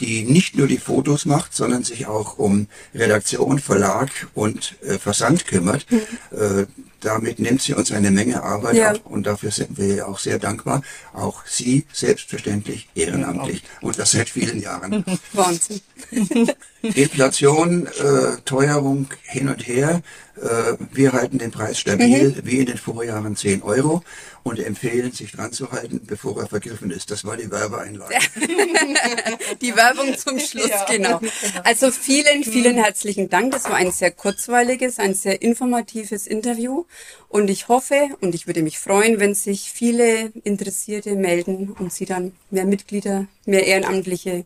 die 0.00 0.24
nicht 0.24 0.56
nur 0.56 0.66
die 0.66 0.76
Fotos 0.76 1.24
macht, 1.24 1.54
sondern 1.54 1.82
sich 1.82 2.06
auch 2.06 2.36
um 2.38 2.66
Redaktion, 2.94 3.58
Verlag 3.58 4.10
und 4.34 4.74
äh, 4.82 4.98
Versand 4.98 5.46
kümmert. 5.46 5.86
Äh, 6.30 6.66
damit 7.00 7.38
nimmt 7.38 7.62
sie 7.62 7.72
uns 7.74 7.92
eine 7.92 8.10
Menge 8.10 8.42
Arbeit 8.42 8.74
Ja. 8.76 8.90
ab 8.90 9.00
und 9.04 9.26
dafür 9.26 9.50
sind 9.50 9.78
wir 9.78 10.06
auch 10.08 10.18
sehr 10.18 10.38
dankbar. 10.38 10.82
Auch 11.14 11.44
sie 11.46 11.86
selbstverständlich 11.92 12.88
ehrenamtlich 12.94 13.62
und 13.80 13.98
das 13.98 14.10
seit 14.10 14.28
vielen 14.28 14.60
Jahren. 14.60 15.04
Wahnsinn. 15.32 15.80
Inflation, 16.82 17.86
äh, 17.86 18.36
Teuerung 18.44 19.08
hin 19.22 19.48
und 19.48 19.66
her. 19.66 20.02
Äh, 20.36 20.76
wir 20.92 21.12
halten 21.12 21.38
den 21.38 21.50
Preis 21.50 21.78
stabil, 21.78 22.34
wie 22.44 22.58
in 22.58 22.66
den 22.66 22.76
Vorjahren 22.76 23.36
10 23.36 23.62
Euro 23.62 24.02
und 24.42 24.58
empfehlen, 24.58 25.10
sich 25.10 25.32
dran 25.32 25.52
zu 25.52 25.72
halten, 25.72 26.02
bevor 26.06 26.38
er 26.40 26.46
vergriffen 26.46 26.90
ist. 26.90 27.10
Das 27.10 27.24
war 27.24 27.36
die 27.36 27.50
Werbeeinlage. 27.50 28.14
Die 29.60 29.74
Werbung 29.74 30.16
zum 30.16 30.38
Schluss, 30.38 30.68
Ja, 30.68 30.84
genau. 30.84 31.20
Also 31.64 31.90
vielen, 31.90 32.44
vielen 32.44 32.76
herzlichen 32.76 33.28
Dank. 33.28 33.52
Das 33.52 33.64
war 33.64 33.74
ein 33.74 33.90
sehr 33.90 34.10
kurzweiliges, 34.10 34.98
ein 34.98 35.14
sehr 35.14 35.42
informatives 35.42 36.26
Interview. 36.26 36.84
Und 37.28 37.48
ich 37.48 37.68
hoffe 37.68 38.10
und 38.20 38.34
ich 38.34 38.46
würde 38.46 38.62
mich 38.62 38.78
freuen, 38.78 39.18
wenn 39.18 39.34
sich 39.34 39.72
viele 39.72 40.32
Interessierte 40.44 41.16
melden 41.16 41.74
und 41.78 41.92
sie 41.92 42.04
dann 42.04 42.32
mehr 42.50 42.66
Mitglieder, 42.66 43.26
mehr 43.46 43.66
Ehrenamtliche, 43.66 44.44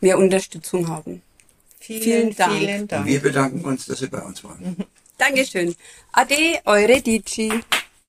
mehr 0.00 0.18
Unterstützung 0.18 0.88
haben. 0.88 1.22
Vielen, 1.82 2.02
Vielen 2.02 2.36
Dank. 2.36 2.52
Vielen 2.58 2.80
Und 2.82 2.92
Dank. 2.92 3.06
wir 3.06 3.20
bedanken 3.20 3.64
uns, 3.64 3.86
dass 3.86 3.98
Sie 3.98 4.06
bei 4.06 4.20
uns 4.20 4.42
waren. 4.44 4.76
Dankeschön. 5.18 5.74
Ade, 6.12 6.60
eure 6.64 7.00
Dici. 7.00 7.52